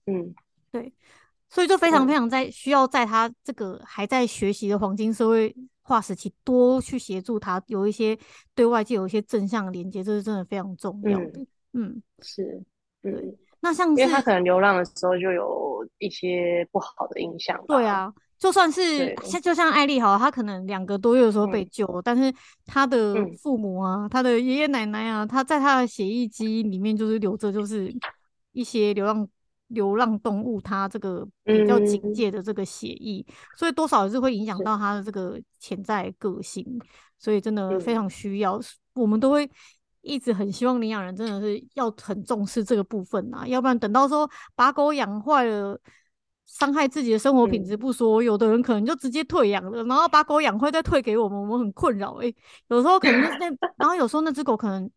[0.06, 0.34] 嗯，
[0.72, 0.90] 对，
[1.50, 5.54] 所以就非常非常在需要在他这个还在学习的黄金社会
[5.90, 8.16] 化时期多去协助他，有一些
[8.54, 11.40] 对外界有一些正向连接，这是真的非常重要的。
[11.72, 12.62] 嗯，嗯是，
[13.02, 13.12] 对。
[13.60, 17.60] 那像是因为他可能流浪的时候就有一些不好的印象。
[17.66, 22.32] 对啊，就算是像就像艾丽好，她可能两个多月的时候被救，嗯，但是
[22.64, 27.92] 她的父母啊，嗯，他的爷爷奶奶啊，他在他的血液基因里面就是留着，就是
[28.52, 29.28] 一些流浪。
[29.70, 36.64] 流浪动物，它这个比较警戒的这个血液，嗯，所以多少也是会影响到它的这个潜在个性，
[37.18, 38.62] 所以真的非常需要，嗯，
[38.94, 39.50] 我们都会
[40.02, 45.80] 一直很希望领养人真的是要很重视这个部分啊，要不然等到说把狗养坏了，
[46.46, 52.34] 伤害自己的生活品质不说，嗯，有的人可能就直接退养了，然后把狗养坏再退给我们，我们很困扰诶，
[52.68, 54.90] 有时候可能那，然后有时候那只狗可能。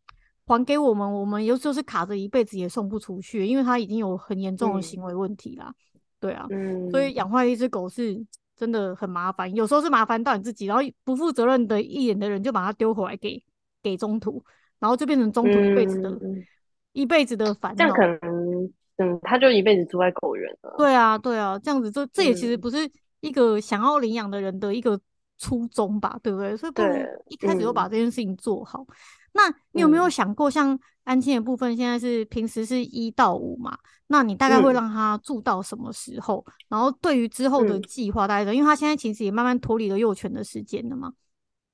[0.45, 5.67] 还给我们，我们有时候是卡着一辈子也送不出去，因为它已经有很严重的行为问题啦。
[5.69, 8.21] 嗯、对啊，嗯、所以养坏一只狗是
[8.55, 13.41] 真的很麻烦，有时候是麻烦到你自己，然后不负责任的一眼的人就把它丢回来给
[13.81, 14.43] 给中途，
[14.79, 16.43] 然后就变成中途一辈子的、嗯、
[16.91, 17.77] 一辈子的烦恼。
[17.77, 20.75] 这样可能，嗯，他就一辈子住在狗园了。
[20.77, 22.77] 对啊，对啊，这样子这这也其实不是
[23.21, 24.99] 一个想要领养的人的一个
[25.37, 26.55] 初衷吧，对不对？
[26.55, 26.89] 所以不如
[27.27, 28.85] 一开始就把这件事情做好。
[29.33, 33.77] 那你有没有想过，像安亲的部分，现在是平时是一到五嘛？
[34.07, 36.43] 那你大概会让他住到什么时候？
[36.47, 41.13] 嗯、然后对于之后的计划，大概的，因为他现在其实也慢慢脱离了幼犬的时间了嘛。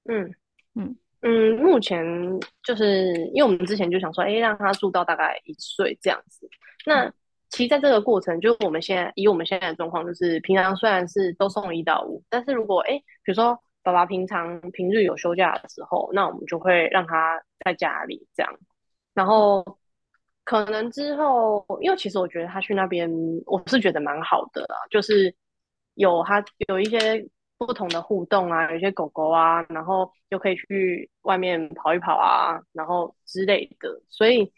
[0.06, 0.34] 嗯
[0.76, 2.04] 嗯嗯，目前
[2.64, 6.50] 就是因为我们之前就想说，哎、欸，让他住到大概一岁这样子。
[6.86, 7.12] 那
[7.50, 13.60] 其实在这个过程，就是我们现在以我们现在的状况，就是平常虽然是都送一到五，但是如果哎、欸，比如说。
[13.82, 18.54] 爸爸平常平日有休假的时候，那我们就会让他在家里这样。
[19.14, 19.66] 然后
[20.44, 23.10] 可能之后，因为其实我觉得他去那边，
[23.46, 25.34] 我是觉得蛮好的啦，就是
[25.96, 27.26] 有他有一些
[27.58, 34.02] 不同的互动啊，有一些狗狗啊，然后就可以去外面跑一跑啊，然后之类的。
[34.10, 34.52] 所以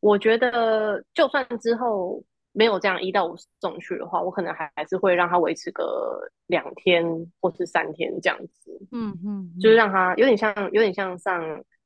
[0.00, 2.22] 我觉得，就算之后。
[2.52, 7.04] 没有这样一到五送去的话，我可能还还是会让他维持个两天
[7.40, 8.76] 或是三天这样子。
[8.90, 11.40] 嗯嗯，就是让他有点像有点像上，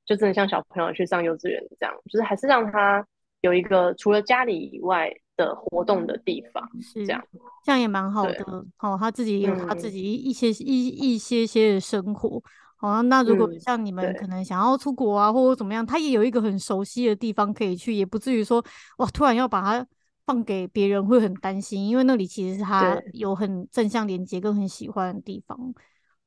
[0.06, 3.04] 就真的像小朋友去上幼稚园这样，就是还是让他
[3.42, 7.22] 有一个除了家里以外的活动的地方，是这样，
[7.64, 8.64] 这样也蛮好的。
[8.76, 12.42] 好、哦，他自己有他自己一些、嗯、一一些些的生活。
[12.76, 18.64] 好，那如果像你们可能想要出国啊，或者怎么样，他也有一个很熟悉的地方可以去，也不至于说
[18.98, 19.86] 哇，突然要把他。
[20.24, 25.74] 放给别人会很担心，因为那里其实是他有很正向连接跟很喜欢的地方。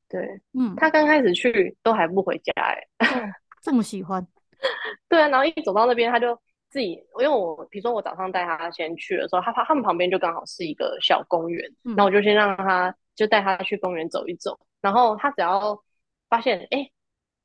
[0.08, 4.26] 对，嗯，他刚开始去都还不回家，哎、哦，这么喜欢。
[5.08, 6.38] 对啊，然后一走到那边，他就
[6.70, 15.82] 自己，因为我比如说我早上带他先去的时候，他他他们旁边就刚好是一个小公园，那、嗯、我就先让他就带他去公园走一走，然后他只要
[16.28, 16.92] 发现哎、欸，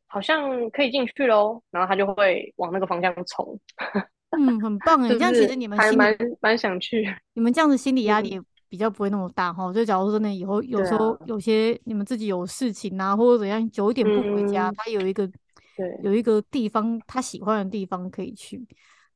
[0.05, 3.59] 好像可以进去喽，然后他就会往那个方向冲。
[4.37, 7.05] 嗯，很棒哎，这样其实你们还蛮蛮想去。
[7.33, 8.39] 你们这样子心理压力
[8.69, 9.73] 比较不会那么大哈。
[9.73, 18.65] 就假如说呢，以后有时候有些你们自己有事情啊，或者怎样久一点不回家，他、嗯、有一个对有一个地方他喜欢的地方可以去。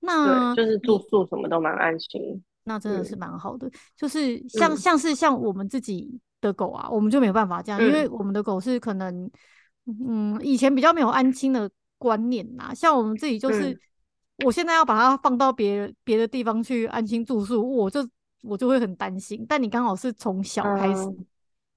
[0.01, 3.71] 那就是住宿什么都蛮安心，那真的是蛮好的。
[3.95, 9.31] 就是像、嗯、像是像我们自己的狗啊，我们就没有办法这样，嗯、因为我们的狗是可能
[9.85, 13.79] 嗯以前比较没有安心的观念呐，像我们自己就是。
[14.37, 18.05] 嗯我现在要把它放到别别的地方去安心住宿，我就
[18.43, 19.45] 我就会很担心。
[19.47, 21.05] 但你刚好是从小开始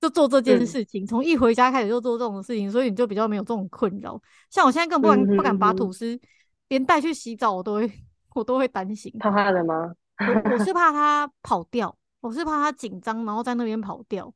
[0.01, 4.21] 就做这件事情，从、嗯、一回家开始就做这种事情，所以你就比较没有这种困扰。
[4.51, 6.18] 像我现在更不敢、嗯、不敢把吐司
[6.66, 7.88] 连带去洗澡，我都会
[8.35, 9.14] 我都会担心。
[9.21, 9.94] 怕怕的吗？
[10.18, 14.35] 我我是 怕它跑掉，我是怕它紧张，然后在那边跑掉。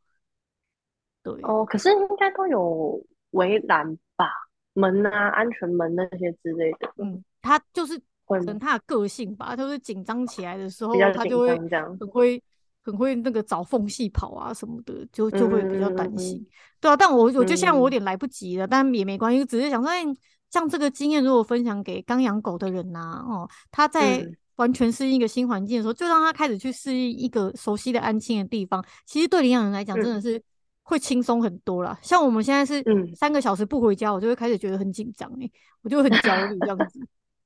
[1.24, 4.28] 对哦，可是应该都有围栏吧，
[4.74, 6.92] 门啊，安全门那些之类的。
[6.98, 8.00] 嗯，它就是。
[8.40, 12.42] 可能他的个性吧，他会紧张起来的时候，他就会很会
[12.82, 16.38] 很会那个找缝隙跑啊什么的，就就会比较担心。
[16.38, 16.46] 嗯、
[16.80, 20.02] 对啊，但我我就像我有点来不及了，嗯、但也没关系，只是想说，哎，
[20.50, 28.84] 像这个经验，如果分享给刚养狗的人呐、啊，哦，他在完全适应一个新环境的时候，嗯、就让他开始去适应一个熟悉的安静的地方。
[29.06, 30.42] 其实对领养人来讲，真的是
[30.82, 31.92] 会轻松很多啦。
[31.92, 32.84] 嗯、像我们现在是
[33.16, 35.50] 三个小时不回家，我就会开始觉得很紧张哎，
[35.82, 37.00] 我就会很焦虑这样子。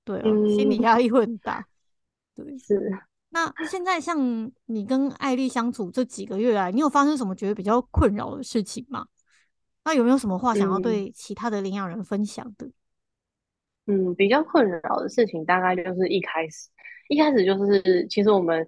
[0.07, 0.23] 对、啊，
[0.57, 1.67] 心理压力会很大。
[2.33, 2.81] 对，是。
[3.31, 9.05] 那现在像你跟艾丽相处这几个月来，你有发生什么觉得比较困扰的事情吗？
[9.85, 12.71] 那有没有什么话想要对其他的领养人分享的？
[13.87, 16.69] 嗯，比较困扰的事情大概就是一开始，
[17.09, 18.65] 一开始就是其实我们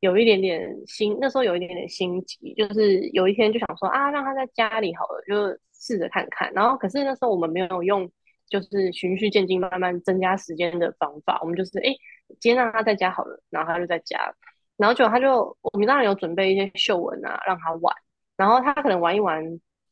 [0.00, 6.50] 有一点点心，那时候有一点点心急，就是有一天就想说啊，让他在家里好了，就试着看看。
[6.54, 8.10] 然后可是那时候我们没有用。
[8.48, 11.38] 就是循序渐进，慢慢增加时间的方法。
[11.42, 11.94] 我们就是，哎、
[12.40, 14.34] 今天让他在家好了，然后他就在家，
[14.76, 17.94] 然后就他就，我们当然有准备一些嗅闻啊，让他玩。
[18.36, 19.42] 然后他可能玩一玩，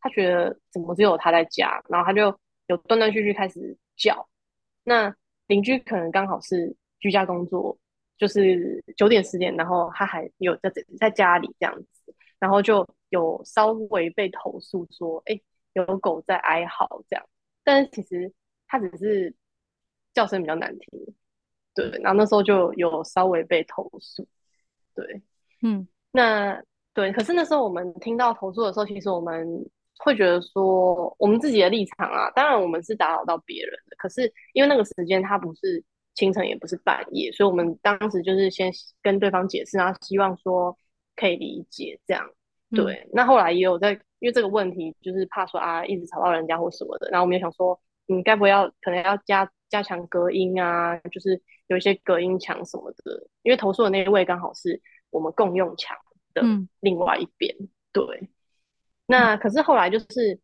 [0.00, 2.36] 他觉得怎么只有他在家，然后他就
[2.68, 4.28] 有断断续续开始叫。
[4.84, 5.14] 那
[5.48, 7.76] 邻居可能刚好是居家工作，
[8.16, 15.40] 就是九点十点，然后他还有在在家里这样子，然后就有稍微被投诉说，哎、
[15.72, 17.26] 有狗在哀嚎这样，
[17.62, 18.32] 但是其实。
[18.68, 19.34] 他只是
[20.12, 21.14] 叫声比较难听，
[21.74, 24.26] 对，然后那时候就有稍微被投诉，
[24.94, 25.22] 对，
[25.62, 26.60] 嗯，那
[26.94, 29.46] 对，可是那时候我们听到投诉的时候，其实我们
[29.98, 40.74] 会觉得说，我们自己的立场啊，当然我们是打扰到别人的，可是因为那个时间它不是清晨，也不是半夜，所以我们当时就是先跟对方解释，然后希望说
[41.14, 42.26] 可以理解这样，
[42.70, 47.78] 对，嗯、那后来也有在，因为这个问题就是怕说啊，一直吵到人家或什么的，然后我们也想说。
[48.06, 50.96] 你该不会要可能要加加强隔音啊？
[51.10, 55.96] 就是有一些隔音墙什么的，因为投诉的那一位刚好是我们共用墙
[56.32, 56.42] 的
[56.80, 57.54] 另外一边。
[57.58, 58.28] 嗯、对，
[59.06, 60.40] 那可是后来就是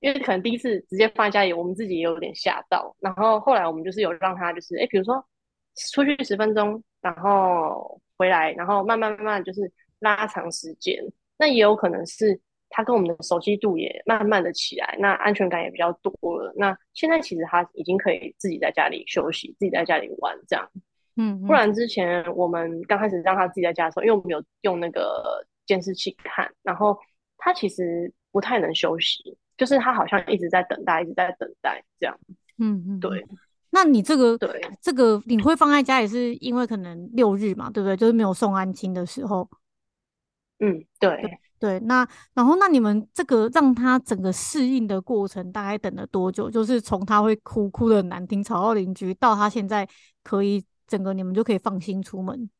[0.00, 2.96] 因为可能第一次直接放在家里，我们自己也有点吓到。
[3.00, 5.24] 然后后来我们就是有让他就是哎，比如说
[5.92, 10.96] 出去十分钟，然后回来，然后慢慢慢慢就是拉长时间。
[11.38, 12.40] 那也有可能是。
[12.72, 16.52] 他跟我们的熟悉度也慢慢的起来，那安全感也比较多了。
[16.56, 20.68] 那现在其实他已经可以自己在家里休息，自己在家里玩这样。
[21.16, 26.98] 嗯，嗯，不然之前我们刚开始让他自己在家的时候，因为我们有用那个监视器看，然后
[27.36, 32.18] 他其实不太能休息，就是他好像一直在等待，一直在等待这样。
[32.58, 33.24] 嗯嗯，对。
[33.70, 37.96] 那你这个对这个你会放在家里，是因为可能六日嘛，对不对？
[37.96, 39.48] 就是没有送安亲的时候。
[40.60, 41.38] 嗯，对。
[41.62, 46.50] 对对，那然后那你们这个让他整个适应的过程大概等了多久？
[46.50, 49.88] 就是从他会哭哭的难听，吵到邻居，到他现在
[50.24, 52.50] 可以整个你们就可以放心出门。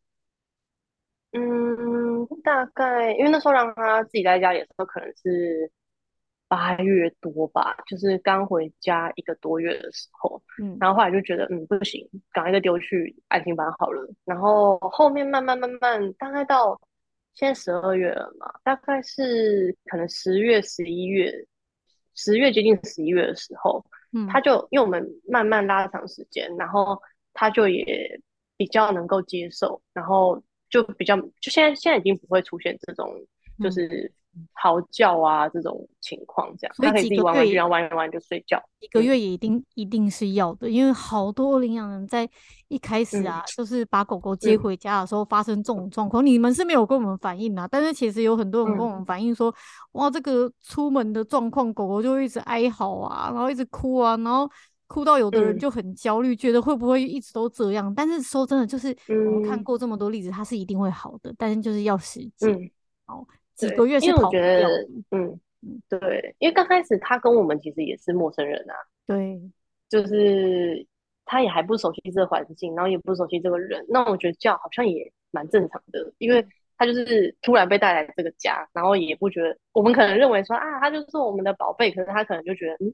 [1.32, 5.68] 嗯，大概因为那时候让他自己在家里的时候，可能是
[6.46, 10.40] 八月多吧，就是刚回家一个多月的时候。
[10.62, 14.08] 嗯，然后后来就觉得嗯不行，赶快再丢去安心班好了。
[14.24, 16.80] 然后后面慢慢慢慢，大概到。
[17.34, 21.32] 现在十二月了嘛，大概是可能十月、十一月、
[22.14, 27.00] 十月接近十一月的时候，嗯，他就因为我们慢慢拉长时间，然后
[27.32, 28.20] 他就也
[28.56, 33.08] 比较能够接受，然后就比较就现在现在已经不会出现这种
[33.58, 34.12] 就是。
[34.52, 38.62] 嚎叫啊，这种情况这样，他可以自己玩玩，然后玩一玩就睡觉。
[38.80, 42.28] 一个月也一定一定是要的，因为好多领养人在
[42.68, 49.54] 一开始啊，就是把狗狗接回家的时候发生这种状况，你们是没有跟我们反映啊，但是其实有很多人跟我们反映说，
[49.92, 54.50] 哇，这个出门的状况，狗狗就一直哀嚎啊，然后一直哭啊，然后
[54.86, 57.94] 哭到有的人就很焦虑，觉得会不会一直都这样？
[57.94, 62.70] 但是说真的，就是我们看过这么多例子，它是一定会好的，但是就是要时间。
[63.06, 63.26] 哦，
[63.68, 64.68] 几个月是因为我觉得，
[65.10, 68.74] 嗯嗯，对，因为刚开始他跟我们其实也是陌生人啊，
[69.06, 69.40] 对，
[69.88, 70.86] 就是
[71.24, 76.46] 他也还不熟悉这个环境，然后也不熟悉这个人，那我觉得叫好像也蛮正常的，因为
[76.76, 82.92] 他就是突然被带来这个家，然后也不觉得我们可能认为说啊，他就是我们的宝贝，可是他可能就觉得嗯。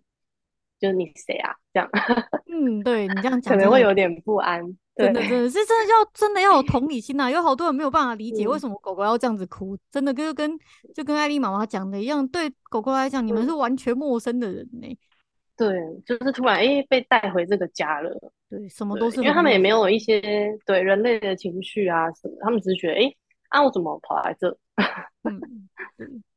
[0.80, 1.52] 就是你谁啊？
[1.74, 1.90] 这样，
[2.46, 4.62] 嗯，对你这样讲可能会有点不安。
[4.98, 7.30] 真的，真的是真的要真的要有同理心呐、啊。
[7.30, 10.50] 有好多人没有办法理解为什么狗狗要这样子哭，嗯、真的就跟
[10.92, 14.98] 就跟艾丽妈妈讲的一样，对狗狗来讲，你们是完全陌生的人呢、欸。
[15.56, 18.10] 对，就是突然哎、欸、被带回这个家了。
[18.50, 20.20] 对，什么都是因为他们也没有一些
[20.66, 23.16] 对人类的情绪啊什么，他们只是觉得哎、欸，
[23.50, 24.58] 啊我怎么跑来这？
[25.22, 25.40] 嗯，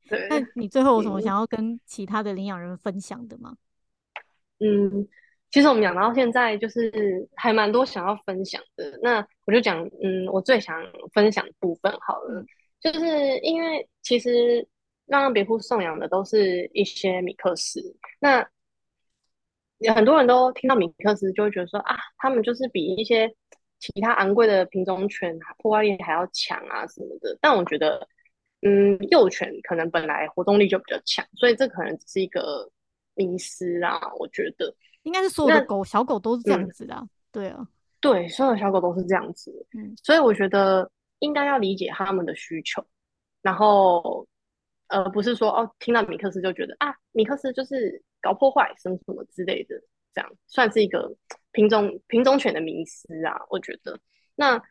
[0.07, 0.27] 对。
[0.29, 3.55] 那你最后有什么想要跟其他的领养人分享的吗？
[4.59, 5.07] 嗯，
[5.51, 6.91] 其实我们讲到现在，就是
[7.35, 8.97] 还蛮多想要分享的。
[9.01, 10.81] 那我就讲，嗯，我最想
[11.13, 12.43] 分享的部分好了，
[12.79, 14.65] 就是因为其实
[15.05, 17.81] 让别户送养的都是一些米克斯，
[18.19, 18.47] 那
[19.79, 23.29] 有很多人都听到米克斯就会觉得说啊，他们就是比一些
[23.79, 27.37] 其他昂贵的品种犬破坏力还要强啊什么的。
[27.41, 28.07] 但我觉得，
[28.61, 32.71] 嗯，幼犬可能本来活动力就比较强，所以这可能只是一个。
[33.13, 34.73] 迷思啊，我觉得
[35.03, 37.67] 应该是所有的狗小狗都是这样子的，嗯，对啊，
[37.99, 40.89] 对，所有小狗都是这样子，嗯，所以我觉得
[41.19, 42.85] 应该要理解他们的需求，
[43.41, 44.27] 然后
[44.87, 49.75] 呃，不是说哦，听到米克斯就觉得啊，米克斯就是搞破坏什么什么之类的，
[50.13, 51.15] 这样算是一个
[51.51, 53.99] 品种品种犬的迷思啊，我觉得。
[54.35, 54.61] 那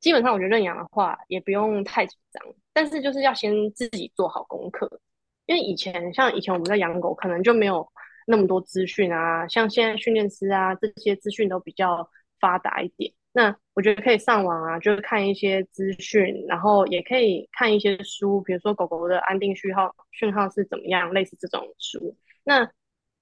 [0.00, 5.00] 基本上我觉得认养的话也不用太紧张，但是就是要先自己做好功课。
[5.46, 7.86] 因为以前像以前我们在养狗，可能就没有
[8.26, 12.08] 那么多资讯啊，像现在训练师啊这些资讯都比较
[12.40, 13.12] 发达一点。
[13.32, 22.14] 那我觉得可以上网啊，就是看一些资讯，然后也可以看一些书，比如说狗狗的安定讯号讯号是怎么样，类似这种书。
[22.44, 22.62] 那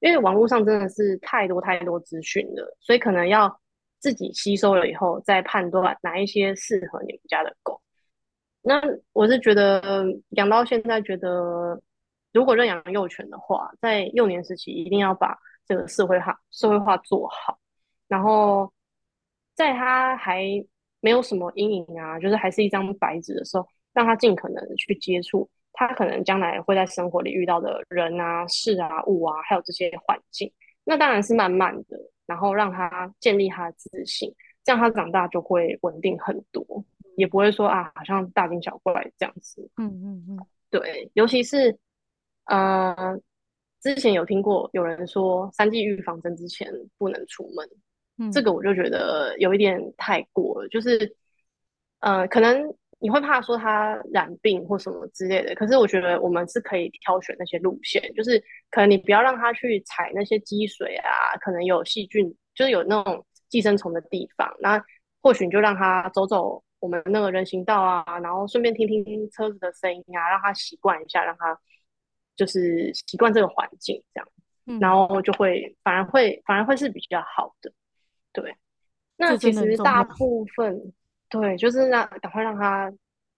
[0.01, 3.61] 因为网络上真的是太多太多资讯了，所以可能要
[3.98, 7.80] 自己吸收了以后再判断哪一些适合你们家的狗。
[8.62, 8.80] 那
[9.12, 11.80] 我是觉得养到现在觉得。
[12.33, 17.59] 如果认养幼犬的话，在幼年时期一定要把这个社会化、社会化做好，
[18.07, 18.72] 然后
[19.55, 20.45] 在他还
[21.01, 30.53] 没有什么阴影啊，就是还是一张白纸的时候，让他尽可能的去接触他可能将来会在生活里遇到的人啊、事啊、物啊，还有这些环境。
[30.85, 36.64] 那当然是慢慢的，然后让他建立他的自信，这样他长大就会稳定很多，
[37.16, 39.68] 也不会说啊，好像大惊小怪这样子。
[39.78, 41.76] 嗯嗯嗯，对，尤其是。
[42.51, 43.16] 呃，
[43.80, 47.68] 之前有听过有人说三剂预防针之前不能出门，
[48.18, 50.68] 嗯，这个我就觉得有一点太过了。
[50.68, 51.14] 就是，
[52.01, 64.84] 呃，可能你会怕说他染病或什么之类的，可是我觉得我们是可以挑选那些路线，就是可能你不要让他去踩那些积水啊，可能有细菌，就是有那种寄生虫的地方，那
[65.22, 71.57] 或许你就让他走走我们那个人行道啊，然后顺便听听车子的声音啊，让他习惯一下，让他。
[72.41, 74.26] 就是习惯这个环境，这样、
[74.64, 77.70] 嗯，然后就会反而会反而会是比较好的，
[78.32, 78.57] 对。
[79.18, 80.95] 那其实大部分
[81.28, 82.91] 对，就是让赶快让他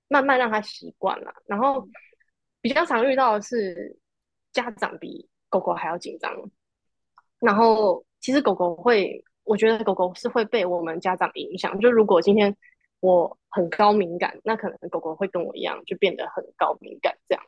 [0.07, 1.35] 慢慢让他习惯了。
[1.47, 1.89] 然后
[2.61, 3.99] 比较常遇到的是
[4.53, 6.33] 家长比狗狗还要紧张。
[7.41, 11.77] 然后其实狗狗会，我觉得狗狗是会被我们家长影响。
[11.81, 12.57] 就如果今天
[13.01, 17.45] 我很高敏感，那可能狗狗会跟我一样，就变得很高敏感，这样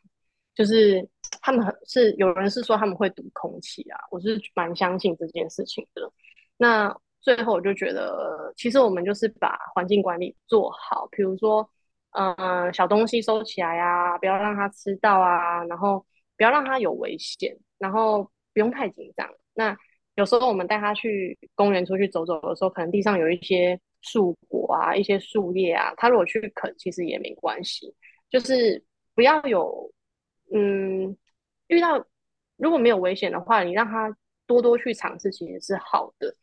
[0.55, 1.09] 就是。
[1.40, 6.11] 他们很是有人是说他们会读空气啊，我是蛮相信这件事情的。
[6.57, 11.68] 那最后我就觉得，其实我们就是把环境管理做好，比如说，
[12.12, 18.22] 嗯、小东西收起来啊，不要让它吃到啊，然后不要让它有危险，然后
[18.55, 19.28] 不用太紧张。
[19.52, 19.76] 那
[20.14, 27.94] 有时候我们带它去公园出去走走的时候，可能地上有一些树果啊，一些树叶啊，它如果去啃，其实也没关系，
[28.30, 28.82] 就是
[29.14, 29.90] 不要有，
[30.53, 31.16] 嗯。
[31.68, 32.05] 遇到
[32.57, 34.14] 如果没有危险的话，你让他
[34.47, 36.36] 多多去尝试，其实是好的。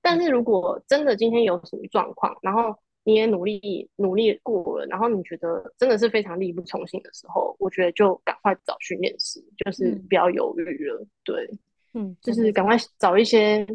[0.00, 11.00] 但是如果真的今天有什么状况，然后你也努力努力过了，然后你觉得真的是非常力不从心的时候，我觉得就赶快找训练师，就是不要犹豫了。
[11.00, 11.50] 嗯、对，
[11.94, 13.66] 嗯，就是赶快找一些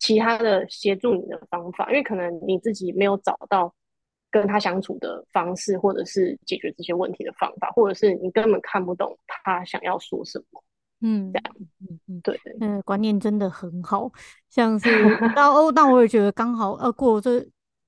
[0.00, 3.72] 其他的协助你的方法，因为可能你自己没有找到
[4.30, 10.62] 跟他相处的方式，或者是解决这些问题的方法，或者是你根本看不懂他想要说什么，
[11.00, 14.10] 嗯，这样，嗯嗯，对，嗯、呃，观念真的很好，
[14.48, 14.88] 像是
[15.34, 17.44] 到哦，但我也觉得刚好呃过这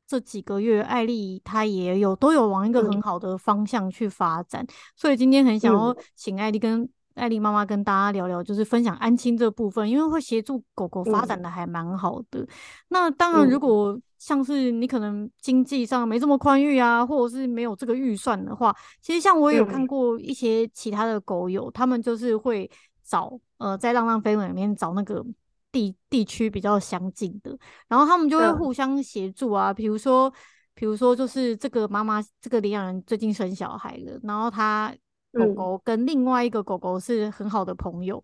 [0.07, 11.40] 这几个月，艾丽她也有都有往一个很好的方向去发展，嗯、所以今天很想要请艾丽跟艾丽妈妈跟大家聊聊，就是分享安亲这部分，因为会协助狗狗发展。
[11.40, 12.40] 的还蛮好的。
[12.40, 12.49] 嗯、
[12.88, 13.61] 那当然，如。
[13.61, 22.70] 果像是你可能经济上没这么宽裕啊，或者是没有这个预算的话，其实像我有看过一些其他的狗友，他们就是会
[23.02, 25.24] 找呃在浪浪飞轮里面找那个。
[25.72, 27.58] 地地区比较相近的，
[27.88, 29.72] 然后他们就会互相协助啊。
[29.72, 30.30] 比如说，
[30.74, 34.94] 比如说，就是这个妈妈，这个领养人最近生小孩了，然后他
[35.32, 38.22] 狗狗跟另外一个狗狗是很好的朋友，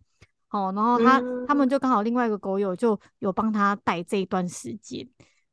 [0.50, 5.08] 哦，然后他他们就刚好另外一个狗友就有帮他带这一段时间。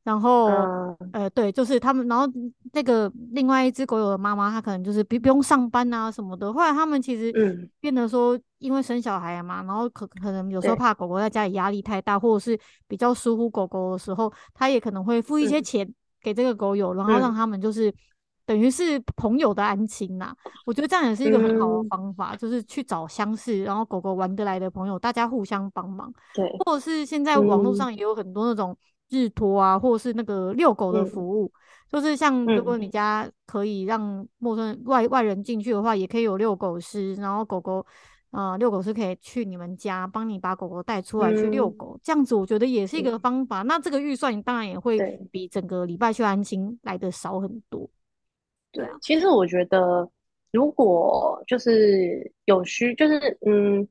[0.05, 2.31] 然后，嗯、呃，对，就是他们，然后
[2.73, 6.53] 那个另外一只狗友的妈妈，她可能就是不不用上班啊什么的。
[6.53, 7.33] 后来他们其实
[7.79, 12.55] 变得说，因为生小孩嘛，然后可可能有时候怕狗狗在家里压力太大，或者是
[12.87, 15.91] 比较疏忽狗狗的时候，他也可能会付一些钱
[16.21, 17.91] 给这个狗友，然后让他们就是
[18.45, 20.35] 等于是朋友的安亲呐。
[20.67, 26.13] 我觉得这样也是一个很好的方法，就是去找相似然后狗狗玩得来的朋友，大家互相帮忙。
[26.35, 28.77] 对，或者是现在网络上也有很多那种。
[29.09, 31.51] 日托啊，或者是那个遛狗的服务，嗯、
[31.91, 37.85] 就是像如果你家可以让陌生人外外人进去的话，也可以有遛狗师，然后狗狗
[38.31, 43.61] 呃遛狗师可以去你们家帮你把狗狗带出来去遛狗，嗯、这样子我觉得也是一个方法。
[43.61, 44.97] 嗯、那这个预算你当然也会
[45.31, 47.89] 比整个礼拜去安心来的少很多。
[48.71, 50.09] 对啊，其实我觉得
[50.51, 53.87] 如果就是有需，就是嗯，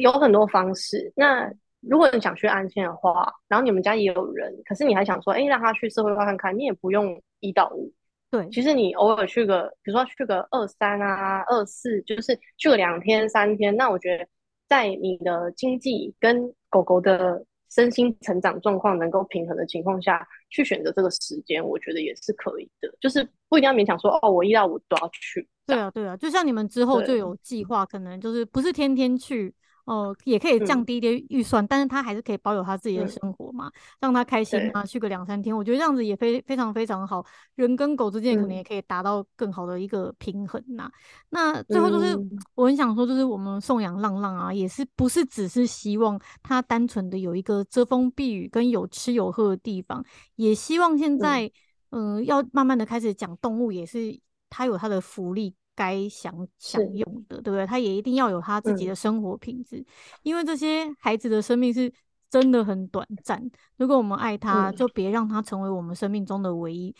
[0.00, 1.12] 有很多方式。
[1.16, 1.52] 那
[1.88, 7.92] 如果你想去安亲的话，然后你们家也有人，可是你还想说，哎，让他去社会化看看，你也不用一到五。
[8.30, 14.26] 对，其实你偶尔去个，比如说去个二三啊、二四，就是去个两天、三天，那我觉得
[14.68, 22.92] 在你的经济跟狗狗的身心成长状况能够平衡的情况下去选择这个时间，我觉得也是可以的。
[23.00, 25.48] 就是不一定要勉强说，哦，我一到五都要去。
[25.66, 29.54] 对啊，对啊，就像你们之后就有计划，可能就是不是天天去。
[29.86, 37.24] 哦，也可以降低一点预算，嗯、但是他还是可以保有他自己的生活嘛，嗯、让他开心啊，去个两三天，我觉得这样子也非非常非常好，
[37.54, 40.90] 人跟狗之间可能也可以达到更好的一个平衡呐。
[40.90, 40.92] 嗯、
[41.30, 42.18] 那最后就是
[42.56, 51.48] 我很想说，就是我们送养浪浪啊，也是不是只是希望他单纯的有一个遮风避雨跟有吃有喝的地方，也希望现在
[51.90, 54.18] 嗯、呃、要慢慢的开始讲动物，也是
[54.50, 55.54] 他有他的福利。
[55.76, 57.64] 该享享用的，对不对？
[57.64, 59.86] 他也一定要有他自己的生活品质，嗯、
[60.22, 61.92] 因为这些孩子的生命是
[62.28, 63.40] 真的很短暂。
[63.76, 66.92] 如果我们爱他，嗯、就别让他成为我们生命中的唯一。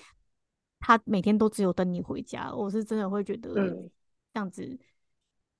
[0.79, 3.91] 他每天都只有等你回家，我是真的会觉得这
[4.35, 4.79] 样子、嗯、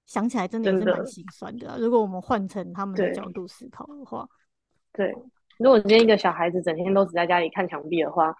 [0.05, 1.75] 想起来真的也是蛮心酸的、啊。
[1.75, 4.29] 的如果我们换成他们的角度思考的话，
[4.93, 5.11] 对，
[5.59, 8.37] 如果今天一个小孩子整天都只在家里看墙壁的话，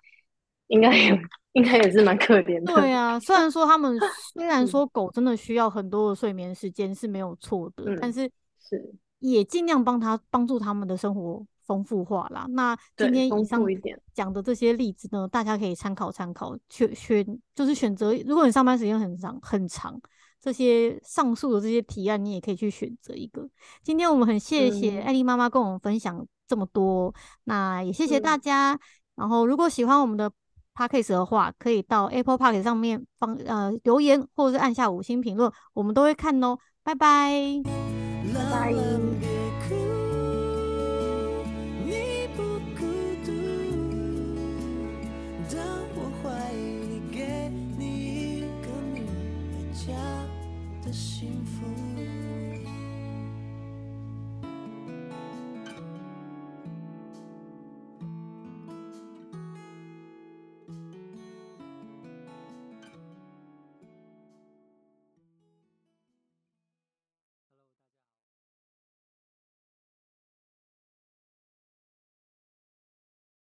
[0.69, 1.21] 应该也。
[1.57, 2.75] 应该也是蛮可怜的。
[2.75, 3.99] 对啊，虽然说他们
[4.37, 12.45] 虽然说狗真的需要很多的睡眠时间是没有错的，嗯、但是是也尽量帮他帮助他们的生活丰富化啦。
[12.51, 13.65] 那今天以上
[14.13, 18.13] 讲的这些例子呢，大家可以参考参考，选选就是选择。
[18.27, 19.99] 如果你上班时间很长很长，
[20.39, 23.49] 这些上述的这些提案，你也可以去选择一个。
[23.83, 27.15] 今天我们很谢谢艾丽妈妈跟我们分享这么多，嗯、
[27.45, 28.75] 那也谢谢大家。
[28.75, 28.81] 嗯、
[29.15, 30.31] 然后如果喜欢我们的。
[30.77, 36.59] Podcast 的话，可以到 Apple Podcast 上面放呃留言，或者是按下五星评论，我们都会看哦。
[36.85, 37.33] 拜拜，
[38.33, 39.36] 拜拜。